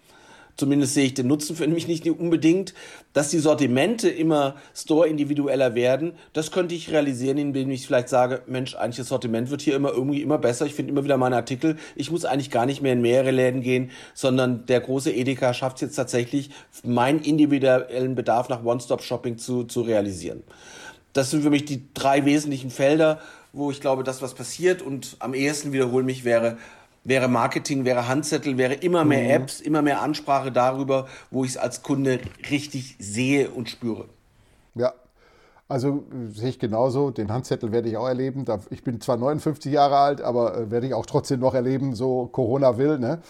zumindest 0.57 0.93
sehe 0.93 1.05
ich 1.05 1.13
den 1.13 1.27
Nutzen 1.27 1.55
für 1.55 1.67
mich 1.67 1.87
nicht 1.87 2.07
unbedingt, 2.09 2.73
dass 3.13 3.29
die 3.29 3.39
Sortimente 3.39 4.09
immer 4.09 4.55
store-individueller 4.75 5.75
werden. 5.75 6.13
Das 6.33 6.51
könnte 6.51 6.75
ich 6.75 6.91
realisieren, 6.91 7.37
indem 7.37 7.71
ich 7.71 7.85
vielleicht 7.85 8.09
sage, 8.09 8.41
Mensch, 8.47 8.75
eigentlich 8.75 8.97
das 8.97 9.07
Sortiment 9.07 9.49
wird 9.49 9.61
hier 9.61 9.75
immer 9.75 9.91
irgendwie 9.91 10.21
immer 10.21 10.37
besser. 10.37 10.65
Ich 10.65 10.73
finde 10.73 10.91
immer 10.91 11.03
wieder 11.03 11.17
meine 11.17 11.35
Artikel. 11.35 11.77
Ich 11.95 12.11
muss 12.11 12.25
eigentlich 12.25 12.51
gar 12.51 12.65
nicht 12.65 12.81
mehr 12.81 12.93
in 12.93 13.01
mehrere 13.01 13.31
Läden 13.31 13.61
gehen, 13.61 13.91
sondern 14.13 14.65
der 14.65 14.81
große 14.81 15.11
Edeka 15.11 15.53
schafft 15.53 15.77
es 15.77 15.81
jetzt 15.81 15.95
tatsächlich, 15.95 16.49
meinen 16.83 17.21
individuellen 17.21 18.15
Bedarf 18.15 18.49
nach 18.49 18.63
One-Stop-Shopping 18.63 19.37
zu, 19.37 19.63
zu 19.63 19.81
realisieren. 19.81 20.43
Das 21.13 21.31
sind 21.31 21.43
für 21.43 21.49
mich 21.49 21.63
die 21.63 21.93
drei 21.93 22.25
wesentlichen 22.25 22.69
Felder, 22.69 23.21
wo 23.53 23.71
ich 23.71 23.79
glaube, 23.79 24.03
dass 24.03 24.21
was 24.21 24.33
passiert 24.33 24.81
und 24.81 25.15
am 25.19 25.33
ehesten 25.33 25.71
wiederholen 25.71 26.05
mich 26.05 26.25
wäre 26.25 26.57
wäre 27.05 27.29
Marketing, 27.29 27.85
wäre 27.85 28.09
Handzettel, 28.09 28.57
wäre 28.57 28.73
immer 28.73 29.05
mehr 29.05 29.23
mhm. 29.23 29.43
Apps, 29.43 29.61
immer 29.61 29.81
mehr 29.81 30.01
Ansprache 30.01 30.51
darüber, 30.51 31.07
wo 31.31 31.45
ich 31.45 31.51
es 31.51 31.57
als 31.57 31.81
Kunde 31.81 32.19
richtig 32.49 32.97
sehe 32.99 33.49
und 33.49 33.69
spüre. 33.69 34.05
Ja, 34.73 34.93
also 35.69 36.03
sehe 36.33 36.49
ich 36.49 36.59
genauso. 36.59 37.11
Den 37.11 37.31
Handzettel 37.31 37.71
werde 37.71 37.87
ich 37.87 37.95
auch 37.95 38.07
erleben. 38.07 38.45
Ich 38.69 38.83
bin 38.83 38.99
zwar 38.99 39.17
59 39.17 39.71
Jahre 39.71 39.97
alt, 39.97 40.21
aber 40.21 40.57
äh, 40.57 40.71
werde 40.71 40.87
ich 40.87 40.93
auch 40.93 41.05
trotzdem 41.05 41.39
noch 41.39 41.53
erleben, 41.53 41.95
so 41.95 42.27
Corona 42.27 42.77
will. 42.77 42.99
Ne? 42.99 43.21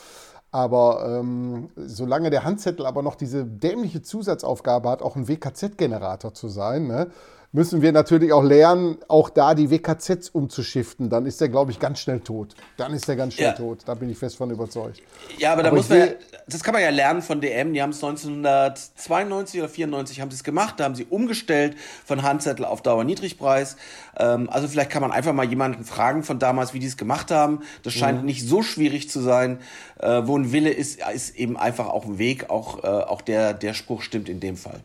Aber 0.51 1.19
ähm, 1.19 1.69
solange 1.75 2.29
der 2.29 2.45
Handzettel 2.45 2.85
aber 2.85 3.03
noch 3.03 3.15
diese 3.15 3.45
dämliche 3.45 4.01
Zusatzaufgabe 4.01 4.89
hat, 4.89 5.01
auch 5.01 5.17
ein 5.17 5.27
WKZ-Generator 5.27 6.33
zu 6.33 6.47
sein, 6.47 6.87
ne? 6.87 7.07
Müssen 7.51 7.81
wir 7.81 7.91
natürlich 7.91 8.33
auch 8.33 8.43
lernen, 8.43 8.97
auch 9.07 9.29
da 9.29 9.53
die 9.53 9.69
WKZs 9.69 10.29
umzuschiften. 10.29 11.09
Dann 11.09 11.25
ist 11.25 11.41
der, 11.41 11.49
glaube 11.49 11.71
ich, 11.71 11.79
ganz 11.79 11.99
schnell 11.99 12.19
tot. 12.19 12.55
Dann 12.77 12.93
ist 12.93 13.07
der 13.07 13.15
ganz 13.15 13.35
schnell 13.35 13.47
ja. 13.47 13.53
tot. 13.53 13.79
Da 13.85 13.93
bin 13.93 14.09
ich 14.09 14.17
fest 14.17 14.35
von 14.35 14.49
überzeugt. 14.51 15.01
Ja, 15.37 15.53
aber 15.53 15.63
da 15.63 15.69
aber 15.69 15.77
muss 15.77 15.89
man, 15.89 15.99
ja, 15.99 16.07
das 16.47 16.63
kann 16.63 16.73
man 16.73 16.83
ja 16.83 16.89
lernen 16.89 17.21
von 17.21 17.41
DM. 17.41 17.73
Die 17.73 17.81
haben 17.81 17.91
es 17.91 18.03
1992 18.03 19.59
oder 19.61 19.69
94 19.69 20.21
haben 20.21 20.31
sie 20.31 20.35
es 20.35 20.43
gemacht. 20.43 20.79
Da 20.79 20.83
haben 20.83 20.95
sie 20.95 21.05
umgestellt 21.05 21.75
von 22.03 22.23
Handzettel 22.23 22.65
auf 22.65 22.81
Dauerniedrigpreis. 22.81 23.77
Ähm, 24.17 24.49
also 24.49 24.67
vielleicht 24.67 24.89
kann 24.89 25.01
man 25.01 25.11
einfach 25.11 25.33
mal 25.33 25.45
jemanden 25.45 25.85
fragen 25.85 26.23
von 26.23 26.39
damals, 26.39 26.73
wie 26.73 26.79
die 26.79 26.87
es 26.87 26.97
gemacht 26.97 27.31
haben. 27.31 27.61
Das 27.83 27.93
scheint 27.93 28.19
mhm. 28.19 28.25
nicht 28.25 28.47
so 28.47 28.61
schwierig 28.61 29.09
zu 29.09 29.21
sein. 29.21 29.59
Äh, 29.99 30.23
wo 30.25 30.37
ein 30.37 30.51
Wille 30.51 30.71
ist, 30.71 30.99
ist 31.13 31.35
eben 31.35 31.57
einfach 31.57 31.87
auch 31.87 32.05
ein 32.05 32.17
Weg. 32.17 32.49
Auch, 32.49 32.83
äh, 32.83 32.87
auch 32.87 33.21
der, 33.21 33.53
der 33.53 33.73
Spruch 33.73 34.01
stimmt 34.01 34.29
in 34.29 34.39
dem 34.39 34.57
Fall. 34.57 34.81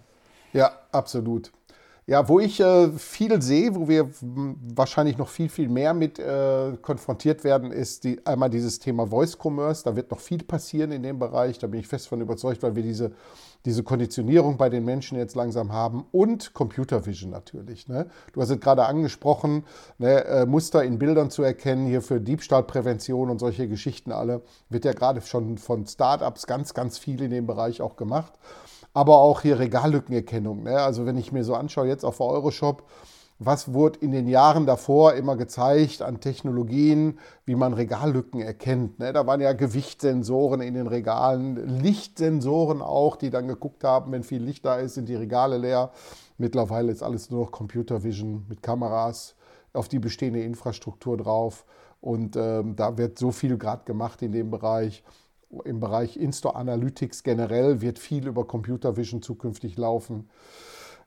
Ja, 0.52 0.72
absolut. 0.92 1.52
Ja, 2.10 2.28
wo 2.28 2.40
ich 2.40 2.58
äh, 2.58 2.88
viel 2.88 3.40
sehe, 3.40 3.72
wo 3.72 3.86
wir 3.86 4.10
wahrscheinlich 4.74 5.16
noch 5.16 5.28
viel, 5.28 5.48
viel 5.48 5.68
mehr 5.68 5.94
mit 5.94 6.18
äh, 6.18 6.72
konfrontiert 6.82 7.44
werden, 7.44 7.70
ist 7.70 8.02
die, 8.02 8.26
einmal 8.26 8.50
dieses 8.50 8.80
Thema 8.80 9.06
Voice 9.06 9.38
Commerce. 9.40 9.84
Da 9.84 9.94
wird 9.94 10.10
noch 10.10 10.18
viel 10.18 10.42
passieren 10.42 10.90
in 10.90 11.04
dem 11.04 11.20
Bereich. 11.20 11.60
Da 11.60 11.68
bin 11.68 11.78
ich 11.78 11.86
fest 11.86 12.08
von 12.08 12.20
überzeugt, 12.20 12.64
weil 12.64 12.74
wir 12.74 12.82
diese, 12.82 13.12
diese 13.64 13.84
Konditionierung 13.84 14.56
bei 14.56 14.68
den 14.68 14.84
Menschen 14.84 15.18
jetzt 15.18 15.36
langsam 15.36 15.72
haben. 15.72 16.04
Und 16.10 16.52
Computer 16.52 17.06
Vision 17.06 17.30
natürlich. 17.30 17.86
Ne? 17.86 18.08
Du 18.32 18.42
hast 18.42 18.50
es 18.50 18.58
gerade 18.58 18.86
angesprochen, 18.86 19.62
ne, 19.98 20.24
äh, 20.24 20.46
Muster 20.46 20.82
in 20.82 20.98
Bildern 20.98 21.30
zu 21.30 21.44
erkennen, 21.44 21.86
hier 21.86 22.02
für 22.02 22.20
Diebstahlprävention 22.20 23.30
und 23.30 23.38
solche 23.38 23.68
Geschichten 23.68 24.10
alle. 24.10 24.42
Wird 24.68 24.84
ja 24.84 24.94
gerade 24.94 25.20
schon 25.20 25.58
von 25.58 25.86
Startups 25.86 26.48
ganz, 26.48 26.74
ganz 26.74 26.98
viel 26.98 27.22
in 27.22 27.30
dem 27.30 27.46
Bereich 27.46 27.80
auch 27.80 27.94
gemacht 27.94 28.32
aber 28.92 29.18
auch 29.18 29.42
hier 29.42 29.58
Regallückenerkennung. 29.58 30.64
Ne? 30.64 30.78
Also 30.78 31.06
wenn 31.06 31.16
ich 31.16 31.32
mir 31.32 31.44
so 31.44 31.54
anschaue, 31.54 31.86
jetzt 31.86 32.04
auf 32.04 32.20
Euroshop, 32.20 32.84
was 33.38 33.72
wurde 33.72 34.00
in 34.00 34.12
den 34.12 34.28
Jahren 34.28 34.66
davor 34.66 35.14
immer 35.14 35.34
gezeigt 35.34 36.02
an 36.02 36.20
Technologien, 36.20 37.18
wie 37.46 37.54
man 37.54 37.72
Regallücken 37.72 38.40
erkennt. 38.40 38.98
Ne? 38.98 39.14
Da 39.14 39.26
waren 39.26 39.40
ja 39.40 39.54
Gewichtssensoren 39.54 40.60
in 40.60 40.74
den 40.74 40.86
Regalen, 40.86 41.80
Lichtsensoren 41.80 42.82
auch, 42.82 43.16
die 43.16 43.30
dann 43.30 43.48
geguckt 43.48 43.82
haben, 43.82 44.12
wenn 44.12 44.24
viel 44.24 44.42
Licht 44.42 44.66
da 44.66 44.76
ist, 44.76 44.94
sind 44.94 45.08
die 45.08 45.14
Regale 45.14 45.56
leer. 45.56 45.90
Mittlerweile 46.36 46.92
ist 46.92 47.02
alles 47.02 47.30
nur 47.30 47.44
noch 47.44 47.50
Computer 47.50 48.02
Vision 48.04 48.44
mit 48.48 48.62
Kameras 48.62 49.34
auf 49.72 49.88
die 49.88 49.98
bestehende 49.98 50.42
Infrastruktur 50.42 51.16
drauf. 51.16 51.64
Und 52.02 52.36
ähm, 52.36 52.76
da 52.76 52.98
wird 52.98 53.18
so 53.18 53.30
viel 53.30 53.56
gerade 53.56 53.84
gemacht 53.84 54.20
in 54.20 54.32
dem 54.32 54.50
Bereich 54.50 55.02
im 55.64 55.80
Bereich 55.80 56.16
Insta 56.16 56.50
Analytics 56.50 57.22
generell 57.22 57.80
wird 57.80 57.98
viel 57.98 58.26
über 58.26 58.46
Computer 58.46 58.96
Vision 58.96 59.22
zukünftig 59.22 59.76
laufen. 59.76 60.28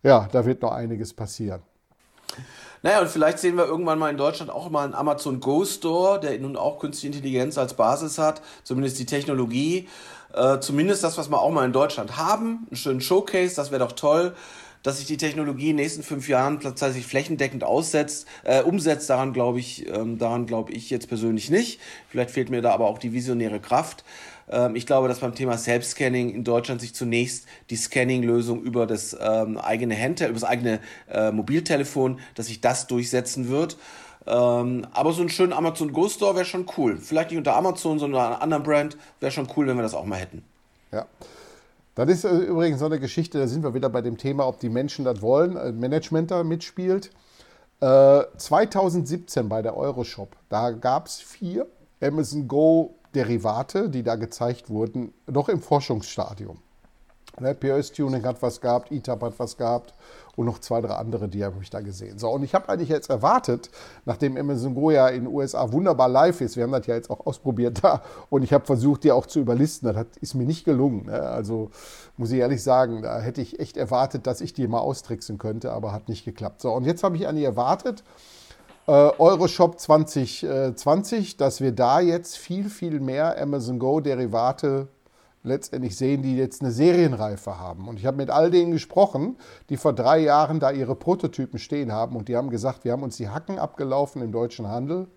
Ja, 0.01 0.27
da 0.31 0.45
wird 0.45 0.61
noch 0.61 0.71
einiges 0.71 1.13
passieren. 1.13 1.61
Naja, 2.81 2.99
und 2.99 3.07
vielleicht 3.07 3.39
sehen 3.39 3.55
wir 3.55 3.65
irgendwann 3.65 3.97
mal 3.97 4.09
in 4.09 4.17
Deutschland 4.17 4.51
auch 4.51 4.69
mal 4.69 4.83
einen 4.83 4.93
Amazon 4.93 5.39
Go 5.39 5.63
Store, 5.63 6.19
der 6.19 6.37
nun 6.39 6.57
auch 6.57 6.79
künstliche 6.79 7.15
Intelligenz 7.15 7.57
als 7.57 7.75
Basis 7.75 8.17
hat, 8.17 8.41
zumindest 8.63 8.99
die 8.99 9.05
Technologie. 9.05 9.87
Äh, 10.33 10.59
zumindest 10.59 11.03
das, 11.03 11.17
was 11.17 11.29
wir 11.29 11.39
auch 11.41 11.51
mal 11.51 11.65
in 11.65 11.71
Deutschland 11.71 12.17
haben. 12.17 12.67
Einen 12.67 12.75
schönen 12.75 13.01
Showcase, 13.01 13.55
das 13.55 13.71
wäre 13.71 13.79
doch 13.79 13.93
toll. 13.93 14.33
Dass 14.81 14.97
sich 14.97 15.07
die 15.07 15.15
Technologie 15.15 15.69
in 15.69 15.77
den 15.77 15.83
nächsten 15.85 16.03
fünf 16.03 16.27
Jahren 16.27 16.59
tatsächlich 16.59 17.05
flächendeckend 17.07 17.63
aussetzt, 17.63 18.27
äh, 18.43 18.61
umsetzt, 18.63 19.09
daran 19.09 19.31
glaube 19.31 19.59
ich, 19.59 19.87
ähm, 19.87 20.17
daran 20.17 20.45
glaube 20.45 20.73
ich 20.73 20.89
jetzt 20.89 21.07
persönlich 21.07 21.49
nicht. 21.49 21.79
Vielleicht 22.09 22.31
fehlt 22.31 22.49
mir 22.49 22.61
da 22.61 22.73
aber 22.73 22.87
auch 22.87 22.97
die 22.97 23.13
visionäre 23.13 23.61
Kraft. 23.61 24.03
Ähm, 24.49 24.75
ich 24.75 24.85
glaube, 24.85 25.07
dass 25.07 25.19
beim 25.19 25.35
Thema 25.35 25.57
Selbstscanning 25.57 26.33
in 26.33 26.43
Deutschland 26.43 26.81
sich 26.81 26.93
zunächst 26.93 27.47
die 27.69 27.75
Scanning-Lösung 27.75 28.61
über 28.61 28.85
das 28.85 29.15
ähm, 29.19 29.57
eigene 29.57 29.95
Handheld, 29.95 30.31
über 30.31 30.39
das 30.39 30.49
eigene 30.49 30.79
äh, 31.09 31.31
Mobiltelefon, 31.31 32.19
dass 32.35 32.47
sich 32.47 32.61
das 32.61 32.87
durchsetzen 32.87 33.49
wird. 33.49 33.77
Ähm, 34.25 34.87
aber 34.93 35.11
so 35.13 35.21
ein 35.21 35.29
schöner 35.29 35.57
Amazon 35.57 35.91
Go 35.91 36.07
Store 36.07 36.35
wäre 36.35 36.45
schon 36.45 36.65
cool. 36.77 36.97
Vielleicht 36.97 37.31
nicht 37.31 37.37
unter 37.37 37.55
Amazon, 37.55 37.99
sondern 37.99 38.21
unter 38.21 38.27
einer 38.27 38.41
anderen 38.41 38.63
Brand. 38.63 38.97
Wäre 39.19 39.31
schon 39.31 39.47
cool, 39.57 39.67
wenn 39.67 39.75
wir 39.75 39.83
das 39.83 39.93
auch 39.93 40.05
mal 40.05 40.19
hätten. 40.19 40.43
Ja. 40.91 41.05
Das 41.95 42.09
ist 42.09 42.23
äh, 42.23 42.35
übrigens 42.37 42.79
so 42.79 42.85
eine 42.85 42.99
Geschichte, 42.99 43.37
da 43.37 43.47
sind 43.47 43.63
wir 43.63 43.73
wieder 43.73 43.89
bei 43.89 44.01
dem 44.01 44.17
Thema, 44.17 44.47
ob 44.47 44.59
die 44.59 44.69
Menschen 44.69 45.05
das 45.05 45.21
wollen, 45.21 45.55
äh, 45.57 45.71
Management 45.71 46.31
da 46.31 46.43
mitspielt. 46.43 47.11
Äh, 47.81 48.23
2017 48.37 49.47
bei 49.47 49.61
der 49.61 49.77
Euroshop, 49.77 50.35
da 50.49 50.71
gab 50.71 51.05
es 51.05 51.19
vier 51.19 51.67
Amazon 52.01 52.47
Go 52.47 52.95
Derivate, 53.15 53.89
die 53.89 54.03
da 54.03 54.15
gezeigt 54.15 54.69
wurden, 54.69 55.13
noch 55.27 55.49
im 55.49 55.61
Forschungsstadium. 55.61 56.57
Ne, 57.39 57.55
POS-Tuning 57.55 58.23
hat 58.25 58.43
was 58.43 58.61
gehabt, 58.61 58.91
ETAP 58.91 59.23
hat 59.23 59.39
was 59.39 59.57
gehabt 59.57 59.95
und 60.35 60.45
noch 60.45 60.59
zwei, 60.59 60.81
drei 60.81 60.93
andere, 60.93 61.27
die 61.27 61.43
habe 61.43 61.55
ich 61.63 61.71
da 61.71 61.81
gesehen. 61.81 62.19
So, 62.19 62.29
und 62.29 62.43
ich 62.43 62.53
habe 62.53 62.69
eigentlich 62.69 62.89
jetzt 62.89 63.09
erwartet, 63.09 63.71
nachdem 64.05 64.37
Amazon 64.37 64.75
Go 64.75 64.91
ja 64.91 65.07
in 65.07 65.23
den 65.23 65.33
USA 65.33 65.71
wunderbar 65.71 66.09
live 66.09 66.41
ist, 66.41 66.57
wir 66.57 66.63
haben 66.63 66.71
das 66.71 66.85
ja 66.85 66.93
jetzt 66.93 67.09
auch 67.09 67.25
ausprobiert 67.25 67.83
da 67.83 68.03
und 68.29 68.43
ich 68.43 68.53
habe 68.53 68.65
versucht, 68.65 69.03
die 69.03 69.11
auch 69.11 69.25
zu 69.25 69.39
überlisten, 69.39 69.91
das 69.91 70.05
ist 70.21 70.35
mir 70.35 70.45
nicht 70.45 70.63
gelungen. 70.63 71.07
Ne? 71.07 71.21
Also 71.21 71.71
muss 72.17 72.31
ich 72.31 72.37
ehrlich 72.37 72.61
sagen, 72.61 73.01
da 73.01 73.19
hätte 73.19 73.41
ich 73.41 73.59
echt 73.59 73.77
erwartet, 73.77 74.27
dass 74.27 74.39
ich 74.39 74.53
die 74.53 74.67
mal 74.67 74.79
austricksen 74.79 75.39
könnte, 75.39 75.71
aber 75.71 75.91
hat 75.91 76.09
nicht 76.09 76.25
geklappt. 76.25 76.61
So, 76.61 76.71
und 76.71 76.85
jetzt 76.85 77.03
habe 77.03 77.15
ich 77.15 77.27
eigentlich 77.27 77.45
erwartet, 77.45 78.03
äh, 78.87 78.91
Euroshop 78.91 79.79
2020, 79.79 81.37
dass 81.37 81.61
wir 81.61 81.71
da 81.71 81.99
jetzt 81.99 82.37
viel, 82.37 82.69
viel 82.69 82.99
mehr 82.99 83.41
Amazon 83.41 83.79
Go-Derivate 83.79 84.87
letztendlich 85.43 85.97
sehen, 85.97 86.21
die 86.21 86.37
jetzt 86.37 86.61
eine 86.61 86.71
Serienreife 86.71 87.59
haben. 87.59 87.87
Und 87.87 87.99
ich 87.99 88.05
habe 88.05 88.17
mit 88.17 88.29
all 88.29 88.49
denen 88.49 88.71
gesprochen, 88.71 89.37
die 89.69 89.77
vor 89.77 89.93
drei 89.93 90.19
Jahren 90.19 90.59
da 90.59 90.71
ihre 90.71 90.95
Prototypen 90.95 91.59
stehen 91.59 91.91
haben 91.91 92.15
und 92.15 92.29
die 92.29 92.37
haben 92.37 92.49
gesagt, 92.49 92.85
wir 92.85 92.93
haben 92.93 93.03
uns 93.03 93.17
die 93.17 93.29
Hacken 93.29 93.59
abgelaufen 93.59 94.21
im 94.21 94.31
deutschen 94.31 94.67
Handel 94.67 95.07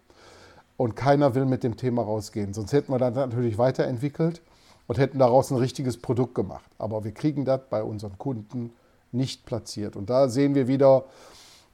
und 0.76 0.96
keiner 0.96 1.34
will 1.34 1.46
mit 1.46 1.62
dem 1.62 1.76
Thema 1.76 2.02
rausgehen. 2.02 2.54
Sonst 2.54 2.72
hätten 2.72 2.92
wir 2.92 2.98
das 2.98 3.14
natürlich 3.14 3.56
weiterentwickelt 3.56 4.42
und 4.88 4.98
hätten 4.98 5.18
daraus 5.18 5.50
ein 5.50 5.58
richtiges 5.58 5.96
Produkt 5.96 6.34
gemacht. 6.34 6.70
Aber 6.78 7.04
wir 7.04 7.12
kriegen 7.12 7.44
das 7.44 7.60
bei 7.70 7.82
unseren 7.82 8.18
Kunden 8.18 8.72
nicht 9.12 9.46
platziert. 9.46 9.96
Und 9.96 10.10
da 10.10 10.28
sehen 10.28 10.54
wir 10.54 10.68
wieder, 10.68 11.04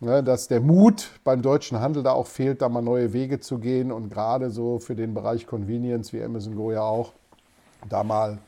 ne, 0.02 0.22
dass 0.22 0.48
der 0.48 0.60
Mut 0.60 1.10
beim 1.24 1.42
deutschen 1.42 1.80
Handel 1.80 2.02
da 2.02 2.12
auch 2.12 2.26
fehlt, 2.26 2.62
da 2.62 2.68
mal 2.68 2.82
neue 2.82 3.12
Wege 3.12 3.40
zu 3.40 3.58
gehen 3.58 3.92
und 3.92 4.10
gerade 4.10 4.50
so 4.50 4.78
für 4.78 4.94
den 4.94 5.14
Bereich 5.14 5.46
Convenience 5.46 6.12
wie 6.12 6.22
Amazon 6.22 6.56
Go 6.56 6.72
ja 6.72 6.82
auch, 6.82 7.12
da 7.88 8.02
mal 8.02 8.38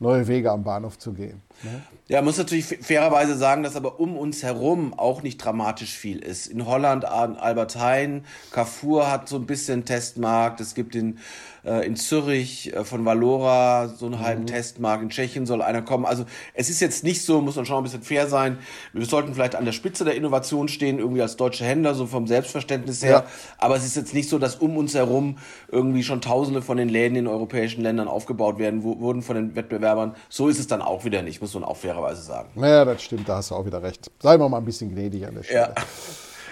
neue 0.00 0.26
Wege 0.26 0.50
am 0.50 0.64
Bahnhof 0.64 0.98
zu 0.98 1.12
gehen. 1.12 1.40
Ne? 1.62 1.82
Ja, 2.08 2.20
muss 2.22 2.36
natürlich 2.36 2.66
fairerweise 2.66 3.36
sagen, 3.36 3.62
dass 3.62 3.76
aber 3.76 4.00
um 4.00 4.16
uns 4.16 4.42
herum 4.42 4.92
auch 4.98 5.22
nicht 5.22 5.38
dramatisch 5.38 5.96
viel 5.96 6.18
ist. 6.18 6.48
In 6.48 6.66
Holland 6.66 7.04
Albert 7.04 7.76
Heijn, 7.76 8.24
Carrefour 8.50 9.10
hat 9.10 9.28
so 9.28 9.36
ein 9.36 9.46
bisschen 9.46 9.84
Testmarkt, 9.84 10.60
es 10.60 10.74
gibt 10.74 10.96
in 10.96 11.18
äh, 11.64 11.86
in 11.86 11.96
Zürich 11.96 12.74
äh, 12.74 12.84
von 12.84 13.04
Valora 13.04 13.88
so 13.88 14.06
einen 14.06 14.20
halben 14.20 14.42
mhm. 14.42 14.46
Testmarkt, 14.46 15.02
in 15.02 15.10
Tschechien 15.10 15.46
soll 15.46 15.62
einer 15.62 15.82
kommen. 15.82 16.04
Also 16.04 16.24
es 16.54 16.68
ist 16.68 16.80
jetzt 16.80 17.04
nicht 17.04 17.22
so, 17.22 17.40
muss 17.40 17.56
man 17.56 17.66
schon 17.66 17.76
ein 17.76 17.82
bisschen 17.82 18.02
fair 18.02 18.26
sein. 18.26 18.58
Wir 18.92 19.06
sollten 19.06 19.34
vielleicht 19.34 19.54
an 19.54 19.64
der 19.64 19.72
Spitze 19.72 20.04
der 20.04 20.14
Innovation 20.14 20.68
stehen, 20.68 20.98
irgendwie 20.98 21.22
als 21.22 21.36
deutsche 21.36 21.64
Händler, 21.64 21.94
so 21.94 22.06
vom 22.06 22.26
Selbstverständnis 22.26 23.02
her. 23.02 23.10
Ja. 23.10 23.24
Aber 23.58 23.76
es 23.76 23.84
ist 23.84 23.96
jetzt 23.96 24.14
nicht 24.14 24.28
so, 24.28 24.38
dass 24.38 24.56
um 24.56 24.76
uns 24.76 24.94
herum 24.94 25.38
irgendwie 25.70 26.02
schon 26.02 26.20
tausende 26.20 26.62
von 26.62 26.76
den 26.76 26.88
Läden 26.88 27.16
in 27.16 27.26
europäischen 27.26 27.82
Ländern 27.82 28.08
aufgebaut 28.08 28.58
werden, 28.58 28.82
wurden 28.82 29.22
von 29.22 29.36
den 29.36 29.56
Wettbewerbern. 29.56 30.14
So 30.28 30.48
ist 30.48 30.58
es 30.58 30.66
dann 30.66 30.82
auch 30.82 31.04
wieder 31.04 31.22
nicht, 31.22 31.40
muss 31.40 31.54
man 31.54 31.64
auch 31.64 31.76
fairerweise 31.76 32.22
sagen. 32.22 32.50
Naja, 32.54 32.84
das 32.84 33.02
stimmt, 33.02 33.28
da 33.28 33.36
hast 33.36 33.50
du 33.50 33.54
auch 33.54 33.66
wieder 33.66 33.82
recht. 33.82 34.10
Seien 34.20 34.40
wir 34.40 34.48
mal 34.48 34.58
ein 34.58 34.64
bisschen 34.64 34.90
gnädig 34.90 35.26
an 35.26 35.34
der 35.34 35.42
Stelle. 35.42 35.74
Ja. 35.76 35.82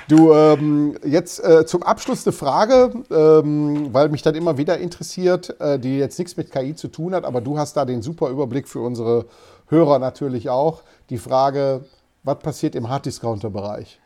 Du, 0.08 0.32
ähm, 0.32 0.96
jetzt 1.04 1.42
äh, 1.44 1.64
zum 1.66 1.82
Abschluss 1.82 2.26
eine 2.26 2.32
Frage, 2.32 2.92
ähm, 3.10 3.92
weil 3.92 4.08
mich 4.08 4.22
dann 4.22 4.34
immer 4.34 4.58
wieder 4.58 4.78
interessiert, 4.78 5.60
äh, 5.60 5.78
die 5.78 5.98
jetzt 5.98 6.18
nichts 6.18 6.36
mit 6.36 6.50
KI 6.50 6.74
zu 6.74 6.88
tun 6.88 7.14
hat, 7.14 7.24
aber 7.24 7.40
du 7.40 7.58
hast 7.58 7.76
da 7.76 7.84
den 7.84 8.02
super 8.02 8.28
Überblick 8.28 8.68
für 8.68 8.80
unsere 8.80 9.26
Hörer 9.68 9.98
natürlich 9.98 10.48
auch. 10.48 10.82
Die 11.10 11.18
Frage, 11.18 11.84
was 12.24 12.38
passiert 12.40 12.74
im 12.74 12.88
Harddiscounter-Bereich? 12.88 14.00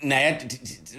Naja, 0.00 0.36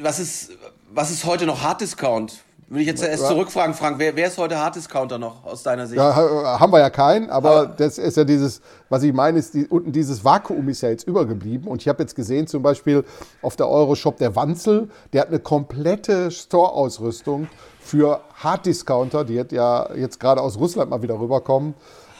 was 0.02 0.20
ist, 0.20 0.52
was 0.94 1.12
ist 1.12 1.26
heute 1.26 1.46
noch 1.46 1.62
Harddiscount? 1.62 2.44
Würde 2.68 2.82
ich 2.82 2.88
jetzt 2.88 3.04
erst 3.04 3.28
zurückfragen, 3.28 3.74
Frank, 3.76 4.00
wer, 4.00 4.16
wer 4.16 4.28
ist 4.28 4.38
heute 4.38 4.58
Hard-Discounter 4.58 5.18
noch 5.18 5.44
aus 5.44 5.64
deiner 5.64 5.88
Sicht? 5.88 5.98
Ja, 5.98 6.16
haben 6.60 6.72
wir 6.72 6.80
ja 6.80 6.90
keinen, 6.90 7.30
aber, 7.30 7.52
aber, 7.52 7.68
das 7.68 7.98
ist 7.98 8.18
ja 8.18 8.24
dieses, 8.24 8.62
was 8.90 9.04
ich 9.04 9.14
meine, 9.14 9.40
ist, 9.40 9.54
die, 9.54 9.68
unten 9.68 9.92
dieses 9.92 10.24
Vakuum 10.24 10.70
ist 10.70 10.82
ja 10.82 10.90
jetzt 10.90 11.08
übergeblieben. 11.08 11.68
Und 11.68 11.82
ich 11.82 11.88
habe 11.88 12.04
jetzt 12.04 12.16
gesehen, 12.16 12.48
zum 12.48 12.64
Beispiel 12.64 13.04
auf 13.42 13.56
der 13.56 13.68
Euroshop 13.68 14.18
der 14.18 14.36
Wanzel, 14.36 14.90
der 15.12 15.22
hat 15.22 15.30
eine 15.30 15.40
komplette 15.40 16.32
Store-Ausrüstung 16.32 17.48
für 17.80 18.22
Hard-Discounter, 18.36 19.26
die 19.26 19.40
hat 19.40 19.52
ja 19.52 19.94
jetzt 19.96 20.20
gerade 20.20 20.42
aus 20.42 20.58
Russland 20.58 20.90
mal 20.90 21.02
wieder 21.02 21.20
rüberkommen, 21.20 21.74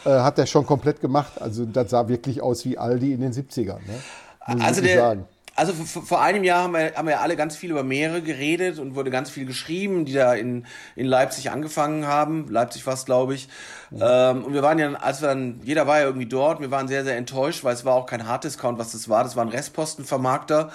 äh, 0.04 0.10
hat 0.10 0.38
der 0.38 0.46
schon 0.46 0.66
komplett 0.66 1.00
gemacht. 1.00 1.40
Also 1.40 1.64
das 1.64 1.90
sah 1.90 2.08
wirklich 2.08 2.42
aus 2.42 2.64
wie 2.64 2.78
Aldi 2.78 3.12
in 3.12 3.20
den 3.20 3.32
70ern. 3.32 3.78
Ne? 3.86 4.62
also 4.62 4.82
der, 4.82 5.24
also 5.56 5.72
vor 5.72 6.20
einem 6.20 6.42
Jahr 6.42 6.64
haben 6.64 6.74
wir, 6.74 6.94
haben 6.96 7.06
wir 7.06 7.20
alle 7.20 7.36
ganz 7.36 7.56
viel 7.56 7.70
über 7.70 7.84
Meere 7.84 8.22
geredet 8.22 8.78
und 8.78 8.96
wurde 8.96 9.10
ganz 9.10 9.30
viel 9.30 9.46
geschrieben, 9.46 10.04
die 10.04 10.12
da 10.12 10.34
in, 10.34 10.66
in 10.96 11.06
Leipzig 11.06 11.50
angefangen 11.50 12.06
haben. 12.06 12.48
Leipzig 12.48 12.84
war 12.86 12.94
es, 12.94 13.04
glaube 13.04 13.34
ich. 13.34 13.48
Mhm. 13.90 14.00
Ähm, 14.02 14.44
und 14.44 14.54
wir 14.54 14.62
waren 14.62 14.78
ja, 14.78 14.92
als 14.94 15.20
wir 15.20 15.28
dann, 15.28 15.60
jeder 15.62 15.86
war 15.86 16.00
ja 16.00 16.06
irgendwie 16.06 16.26
dort, 16.26 16.60
wir 16.60 16.70
waren 16.72 16.88
sehr, 16.88 17.04
sehr 17.04 17.16
enttäuscht, 17.16 17.62
weil 17.62 17.74
es 17.74 17.84
war 17.84 17.94
auch 17.94 18.06
kein 18.06 18.26
Harddiscount, 18.26 18.78
was 18.78 18.92
das 18.92 19.08
war. 19.08 19.22
Das 19.22 19.36
war 19.36 19.44
ein 19.44 19.50
Restpostenvermarkter, 19.50 20.72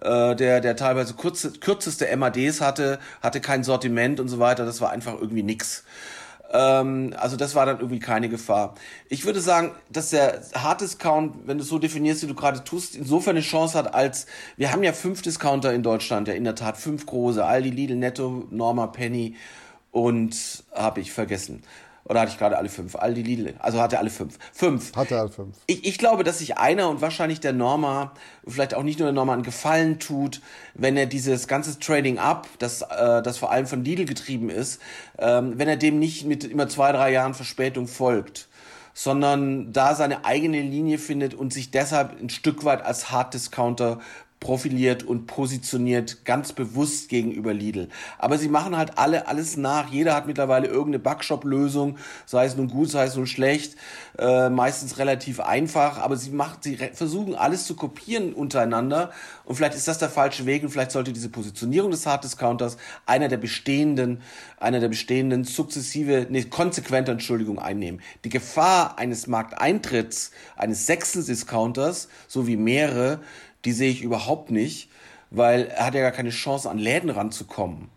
äh, 0.00 0.34
der, 0.34 0.60
der 0.60 0.76
teilweise 0.76 1.12
kurze, 1.12 1.52
kürzeste 1.52 2.16
MADs 2.16 2.62
hatte, 2.62 2.98
hatte 3.20 3.40
kein 3.40 3.64
Sortiment 3.64 4.18
und 4.18 4.28
so 4.28 4.38
weiter. 4.38 4.64
Das 4.64 4.80
war 4.80 4.90
einfach 4.90 5.14
irgendwie 5.14 5.42
nix. 5.42 5.84
Ähm, 6.52 7.14
also 7.16 7.36
das 7.36 7.54
war 7.54 7.66
dann 7.66 7.78
irgendwie 7.78 7.98
keine 7.98 8.28
Gefahr. 8.28 8.74
Ich 9.08 9.24
würde 9.24 9.40
sagen, 9.40 9.72
dass 9.90 10.10
der 10.10 10.42
Hard-Discount, 10.54 11.46
wenn 11.46 11.56
du 11.58 11.62
es 11.62 11.68
so 11.68 11.78
definierst, 11.78 12.22
wie 12.22 12.26
du 12.26 12.34
gerade 12.34 12.62
tust, 12.62 12.94
insofern 12.94 13.36
eine 13.36 13.44
Chance 13.44 13.78
hat, 13.78 13.94
als 13.94 14.26
wir 14.56 14.70
haben 14.70 14.82
ja 14.82 14.92
fünf 14.92 15.22
Discounter 15.22 15.72
in 15.72 15.82
Deutschland, 15.82 16.28
ja 16.28 16.34
in 16.34 16.44
der 16.44 16.54
Tat 16.54 16.76
fünf 16.76 17.06
große, 17.06 17.44
Aldi, 17.44 17.70
Lidl, 17.70 17.96
Netto, 17.96 18.46
Norma, 18.50 18.86
Penny 18.86 19.36
und 19.90 20.64
habe 20.74 21.00
ich 21.00 21.12
vergessen. 21.12 21.62
Oder 22.04 22.20
hatte 22.20 22.32
ich 22.32 22.38
gerade 22.38 22.58
alle 22.58 22.68
fünf? 22.68 22.96
Aldi 22.96 23.22
Lidl. 23.22 23.54
Also 23.60 23.80
hatte 23.80 23.98
alle 23.98 24.10
fünf. 24.10 24.38
Fünf. 24.52 24.94
Hatte 24.96 25.18
alle 25.18 25.28
fünf. 25.28 25.56
Ich, 25.66 25.86
ich 25.86 25.98
glaube, 25.98 26.24
dass 26.24 26.38
sich 26.38 26.58
einer 26.58 26.88
und 26.88 27.00
wahrscheinlich 27.00 27.40
der 27.40 27.52
Norma, 27.52 28.12
vielleicht 28.46 28.74
auch 28.74 28.82
nicht 28.82 28.98
nur 28.98 29.06
der 29.06 29.14
Norma, 29.14 29.34
einen 29.34 29.44
Gefallen 29.44 30.00
tut, 30.00 30.40
wenn 30.74 30.96
er 30.96 31.06
dieses 31.06 31.46
ganze 31.46 31.78
Trading 31.78 32.18
up, 32.18 32.48
das, 32.58 32.82
äh, 32.82 33.22
das 33.22 33.38
vor 33.38 33.52
allem 33.52 33.66
von 33.66 33.84
Lidl 33.84 34.04
getrieben 34.04 34.50
ist, 34.50 34.80
ähm, 35.18 35.58
wenn 35.58 35.68
er 35.68 35.76
dem 35.76 35.98
nicht 35.98 36.26
mit 36.26 36.44
immer 36.44 36.68
zwei, 36.68 36.90
drei 36.92 37.12
Jahren 37.12 37.34
Verspätung 37.34 37.86
folgt 37.86 38.48
sondern 38.94 39.72
da 39.72 39.94
seine 39.94 40.26
eigene 40.26 40.60
Linie 40.60 40.98
findet 40.98 41.32
und 41.32 41.50
sich 41.50 41.70
deshalb 41.70 42.20
ein 42.20 42.28
Stück 42.28 42.64
weit 42.64 42.84
als 42.84 43.10
Hard 43.10 43.32
Discounter 43.32 44.00
profiliert 44.42 45.04
und 45.04 45.26
positioniert 45.26 46.24
ganz 46.24 46.52
bewusst 46.52 47.08
gegenüber 47.08 47.54
Lidl. 47.54 47.88
Aber 48.18 48.36
sie 48.36 48.48
machen 48.48 48.76
halt 48.76 48.98
alle 48.98 49.28
alles 49.28 49.56
nach. 49.56 49.90
Jeder 49.90 50.14
hat 50.14 50.26
mittlerweile 50.26 50.66
irgendeine 50.66 50.98
Backshop-Lösung, 50.98 51.96
sei 52.26 52.44
es 52.44 52.56
nun 52.56 52.68
gut, 52.68 52.90
sei 52.90 53.04
es 53.04 53.16
nun 53.16 53.26
schlecht, 53.26 53.76
äh, 54.18 54.50
meistens 54.50 54.98
relativ 54.98 55.40
einfach. 55.40 55.98
Aber 55.98 56.16
sie 56.16 56.30
macht, 56.30 56.64
sie 56.64 56.76
versuchen 56.76 57.34
alles 57.34 57.64
zu 57.66 57.76
kopieren 57.76 58.34
untereinander. 58.34 59.12
Und 59.44 59.54
vielleicht 59.54 59.76
ist 59.76 59.88
das 59.88 59.98
der 59.98 60.10
falsche 60.10 60.44
Weg 60.44 60.64
und 60.64 60.70
vielleicht 60.70 60.90
sollte 60.90 61.12
diese 61.12 61.28
Positionierung 61.28 61.90
des 61.90 62.04
Hard 62.04 62.24
Discounters 62.24 62.76
einer 63.06 63.28
der 63.28 63.36
bestehenden, 63.36 64.20
einer 64.58 64.80
der 64.80 64.88
bestehenden 64.88 65.44
sukzessive, 65.44 66.26
nee, 66.30 66.42
konsequente 66.42 67.12
Entschuldigung 67.12 67.58
einnehmen. 67.58 68.00
Die 68.24 68.28
Gefahr 68.28 68.98
eines 68.98 69.28
Markteintritts 69.28 70.32
eines 70.56 70.86
sechsten 70.86 71.24
Discounters, 71.24 72.08
so 72.26 72.46
wie 72.46 72.56
mehrere, 72.56 73.20
die 73.64 73.72
sehe 73.72 73.90
ich 73.90 74.02
überhaupt 74.02 74.50
nicht, 74.50 74.90
weil 75.30 75.66
er 75.66 75.86
hat 75.86 75.94
ja 75.94 76.02
gar 76.02 76.12
keine 76.12 76.30
Chance, 76.30 76.70
an 76.70 76.78
Läden 76.78 77.10
ranzukommen. 77.10 77.88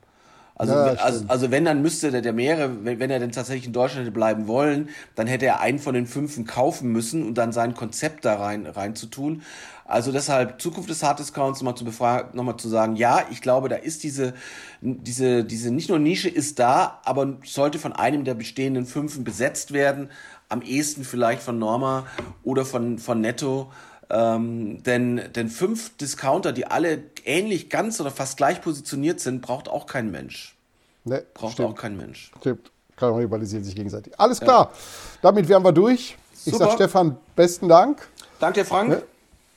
Also, 0.58 0.74
ja, 0.74 0.94
also, 0.94 1.26
also 1.28 1.52
wenn, 1.52 1.66
dann 1.66 1.82
müsste 1.82 2.12
der, 2.12 2.22
der 2.22 2.32
Meere, 2.32 2.86
wenn, 2.86 3.00
wenn 3.00 3.12
er 3.12 3.20
denn 3.20 3.34
tatsächlich 3.34 3.68
in 3.68 3.74
Deutschland 3.74 4.04
hätte 4.04 4.14
bleiben 4.14 4.48
wollen, 4.48 4.90
dann 5.16 5.28
hätte 5.28 5.46
er 5.46 5.60
einen 5.60 5.80
von 5.80 5.94
den 5.94 6.08
fünfen 6.08 6.46
kaufen 6.46 6.94
müssen 6.94 7.28
und 7.28 7.38
dann 7.38 7.52
sein 7.52 7.74
Konzept 7.74 8.24
da 8.24 8.36
rein, 8.36 8.66
rein 8.66 8.96
zu 8.96 9.08
tun. 9.08 9.42
Also 9.84 10.14
deshalb 10.14 10.62
Zukunft 10.62 10.90
des 10.90 11.04
Hard 11.04 11.20
Discounts 11.20 11.60
nochmal 11.60 11.76
zu 11.76 11.84
befragen, 11.84 12.36
nochmal 12.38 12.56
zu 12.56 12.70
sagen, 12.70 12.96
ja, 12.96 13.26
ich 13.32 13.42
glaube, 13.42 13.68
da 13.68 13.76
ist 13.76 14.04
diese, 14.04 14.34
diese, 14.82 15.44
diese 15.44 15.72
nicht 15.72 15.90
nur 15.90 16.00
Nische 16.00 16.30
ist 16.30 16.58
da, 16.58 17.02
aber 17.04 17.38
sollte 17.44 17.78
von 17.78 17.92
einem 17.92 18.24
der 18.24 18.34
bestehenden 18.34 18.86
fünfen 18.86 19.26
besetzt 19.26 19.74
werden. 19.74 20.10
Am 20.48 20.62
ehesten 20.62 21.04
vielleicht 21.04 21.42
von 21.44 21.60
Norma 21.60 22.08
oder 22.44 22.66
von, 22.66 22.98
von 22.98 23.20
Netto. 23.20 23.72
Ähm, 24.10 24.84
denn, 24.84 25.22
denn 25.36 25.50
fünf 25.50 25.98
Discounter, 25.98 26.52
die 26.52 26.68
alle 26.68 27.04
ähnlich 27.24 27.70
ganz 27.70 28.00
oder 28.00 28.12
fast 28.12 28.38
gleich 28.38 28.62
positioniert 28.62 29.20
sind, 29.20 29.42
braucht 29.42 29.68
auch 29.68 29.88
kein 29.88 30.12
Mensch. 30.12 30.56
Nee, 31.04 31.22
braucht 31.34 31.54
stimmt. 31.54 31.70
auch 31.70 31.76
kein 31.76 31.98
Mensch. 31.98 32.32
Stimmt. 32.40 32.72
Kannibalisieren 32.96 33.64
sich 33.64 33.76
gegenseitig. 33.76 34.14
Alles 34.18 34.40
klar. 34.40 34.72
Ja. 34.72 34.80
Damit 35.22 35.50
wären 35.50 35.64
wir 35.64 35.72
durch. 35.72 36.18
Super. 36.34 36.56
Ich 36.56 36.58
sage 36.58 36.72
Stefan, 36.74 37.18
besten 37.36 37.68
Dank. 37.68 38.08
Danke 38.40 38.62
dir, 38.62 38.66
Frank. 38.66 38.90
Ne? 38.90 39.04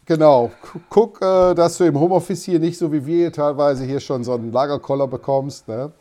Genau. 0.06 0.50
Guck, 0.88 1.20
äh, 1.20 1.54
dass 1.54 1.76
du 1.76 1.84
im 1.84 1.98
Homeoffice 1.98 2.44
hier 2.44 2.58
nicht 2.58 2.78
so 2.78 2.90
wie 2.92 3.04
wir 3.04 3.32
teilweise 3.32 3.84
hier 3.84 4.00
schon 4.00 4.24
so 4.24 4.32
einen 4.32 4.52
Lagerkoller 4.52 5.06
bekommst. 5.06 5.68
Ne? 5.68 5.92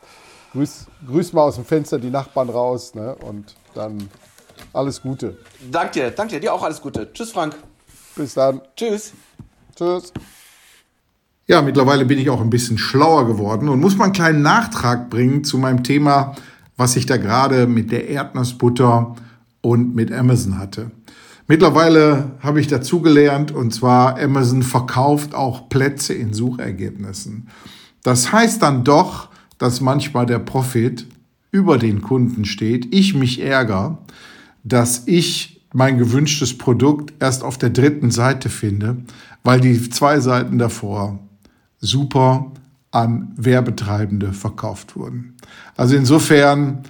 Grüß, 0.53 0.88
grüß 1.07 1.33
mal 1.33 1.43
aus 1.43 1.55
dem 1.55 1.65
Fenster 1.65 1.99
die 1.99 2.10
Nachbarn 2.10 2.49
raus 2.49 2.95
ne? 2.95 3.15
und 3.15 3.55
dann 3.75 4.10
alles 4.73 5.01
Gute. 5.01 5.38
Danke 5.69 5.91
dir, 5.91 6.12
danke 6.12 6.36
dir. 6.36 6.39
Dir 6.39 6.53
auch 6.53 6.63
alles 6.63 6.81
Gute. 6.81 7.12
Tschüss, 7.13 7.31
Frank. 7.31 7.55
Bis 8.17 8.34
dann. 8.34 8.62
Tschüss. 8.75 9.13
Tschüss. 9.75 10.12
Ja, 11.45 11.62
mittlerweile 11.62 12.03
bin 12.03 12.19
ich 12.19 12.30
auch 12.30 12.41
ein 12.41 12.49
bisschen 12.49 12.77
schlauer 12.77 13.27
geworden 13.27 13.69
und 13.69 13.80
muss 13.80 13.95
mal 13.95 14.06
einen 14.06 14.13
kleinen 14.13 14.41
Nachtrag 14.41 15.10
bringen 15.10 15.43
zu 15.43 15.58
meinem 15.58 15.84
Thema, 15.84 16.36
was 16.75 16.95
ich 16.95 17.06
da 17.06 17.17
gerade 17.17 17.67
mit 17.67 17.91
der 17.91 18.10
Erdnussbutter 18.10 19.15
und 19.62 19.95
mit 19.95 20.12
Amazon 20.12 20.58
hatte. 20.58 20.91
Mittlerweile 21.47 22.32
habe 22.41 22.60
ich 22.60 22.67
dazugelernt 22.67 23.51
und 23.51 23.73
zwar 23.73 24.19
Amazon 24.19 24.63
verkauft 24.63 25.34
auch 25.34 25.69
Plätze 25.69 26.13
in 26.13 26.34
Suchergebnissen. 26.34 27.47
Das 28.03 28.32
heißt 28.34 28.62
dann 28.62 28.84
doch, 28.84 29.30
dass 29.58 29.80
manchmal 29.80 30.25
der 30.25 30.39
Profit 30.39 31.06
über 31.51 31.77
den 31.77 32.01
Kunden 32.01 32.43
steht. 32.43 32.93
Ich 32.93 33.13
mich 33.13 33.41
ärgere, 33.41 33.99
dass 34.63 35.03
ich 35.06 35.57
mein 35.73 35.97
gewünschtes 35.97 36.58
Produkt 36.58 37.13
erst 37.19 37.43
auf 37.43 37.58
der 37.58 37.69
dritten 37.69 38.12
Seite 38.12 38.49
finde, 38.49 38.97
weil 39.43 39.60
die 39.60 39.89
zwei 39.89 40.19
Seiten 40.19 40.58
davor 40.58 41.19
super 41.80 42.51
an 42.91 43.34
Werbetreibende 43.36 44.34
verkauft 44.34 44.95
wurden. 44.95 45.36
Also 45.75 45.95
insofern 45.95 46.84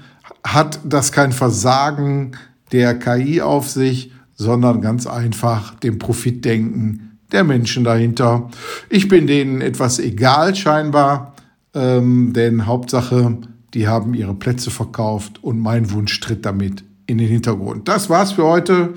hat 0.43 0.79
das 0.85 1.11
kein 1.11 1.31
Versagen 1.31 2.31
der 2.71 2.97
KI 2.97 3.41
auf 3.41 3.69
sich, 3.69 4.11
sondern 4.35 4.81
ganz 4.81 5.07
einfach 5.07 5.75
dem 5.75 5.99
Profitdenken 5.99 7.19
der 7.31 7.43
Menschen 7.43 7.83
dahinter. 7.83 8.49
Ich 8.89 9.07
bin 9.07 9.27
denen 9.27 9.61
etwas 9.61 9.99
egal 9.99 10.55
scheinbar, 10.55 11.35
ähm, 11.73 12.33
denn 12.33 12.65
Hauptsache, 12.65 13.37
die 13.73 13.87
haben 13.87 14.13
ihre 14.13 14.33
Plätze 14.33 14.71
verkauft 14.71 15.43
und 15.43 15.59
mein 15.59 15.91
Wunsch 15.91 16.19
tritt 16.19 16.45
damit 16.45 16.83
in 17.07 17.17
den 17.17 17.27
Hintergrund. 17.27 17.87
Das 17.87 18.09
war's 18.09 18.33
für 18.33 18.43
heute. 18.43 18.93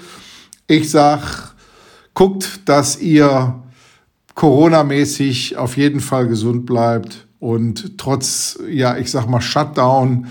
Ich 0.67 0.91
sag, 0.91 1.55
guckt, 2.15 2.69
dass 2.69 3.01
ihr 3.01 3.63
Corona-mäßig 4.35 5.57
auf 5.57 5.77
jeden 5.77 6.01
Fall 6.01 6.29
gesund 6.29 6.67
bleibt 6.67 7.27
und 7.39 7.99
trotz, 7.99 8.59
ja, 8.69 8.97
ich 8.97 9.11
sag 9.11 9.27
mal, 9.27 9.41
Shutdown, 9.41 10.29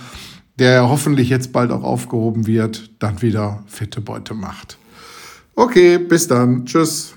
der 0.57 0.89
hoffentlich 0.89 1.29
jetzt 1.29 1.51
bald 1.51 1.71
auch 1.71 1.83
aufgehoben 1.83 2.45
wird, 2.47 2.91
dann 2.99 3.21
wieder 3.21 3.63
fette 3.67 4.01
Beute 4.01 4.33
macht. 4.33 4.77
Okay, 5.55 5.97
bis 5.97 6.27
dann. 6.27 6.65
Tschüss. 6.65 7.13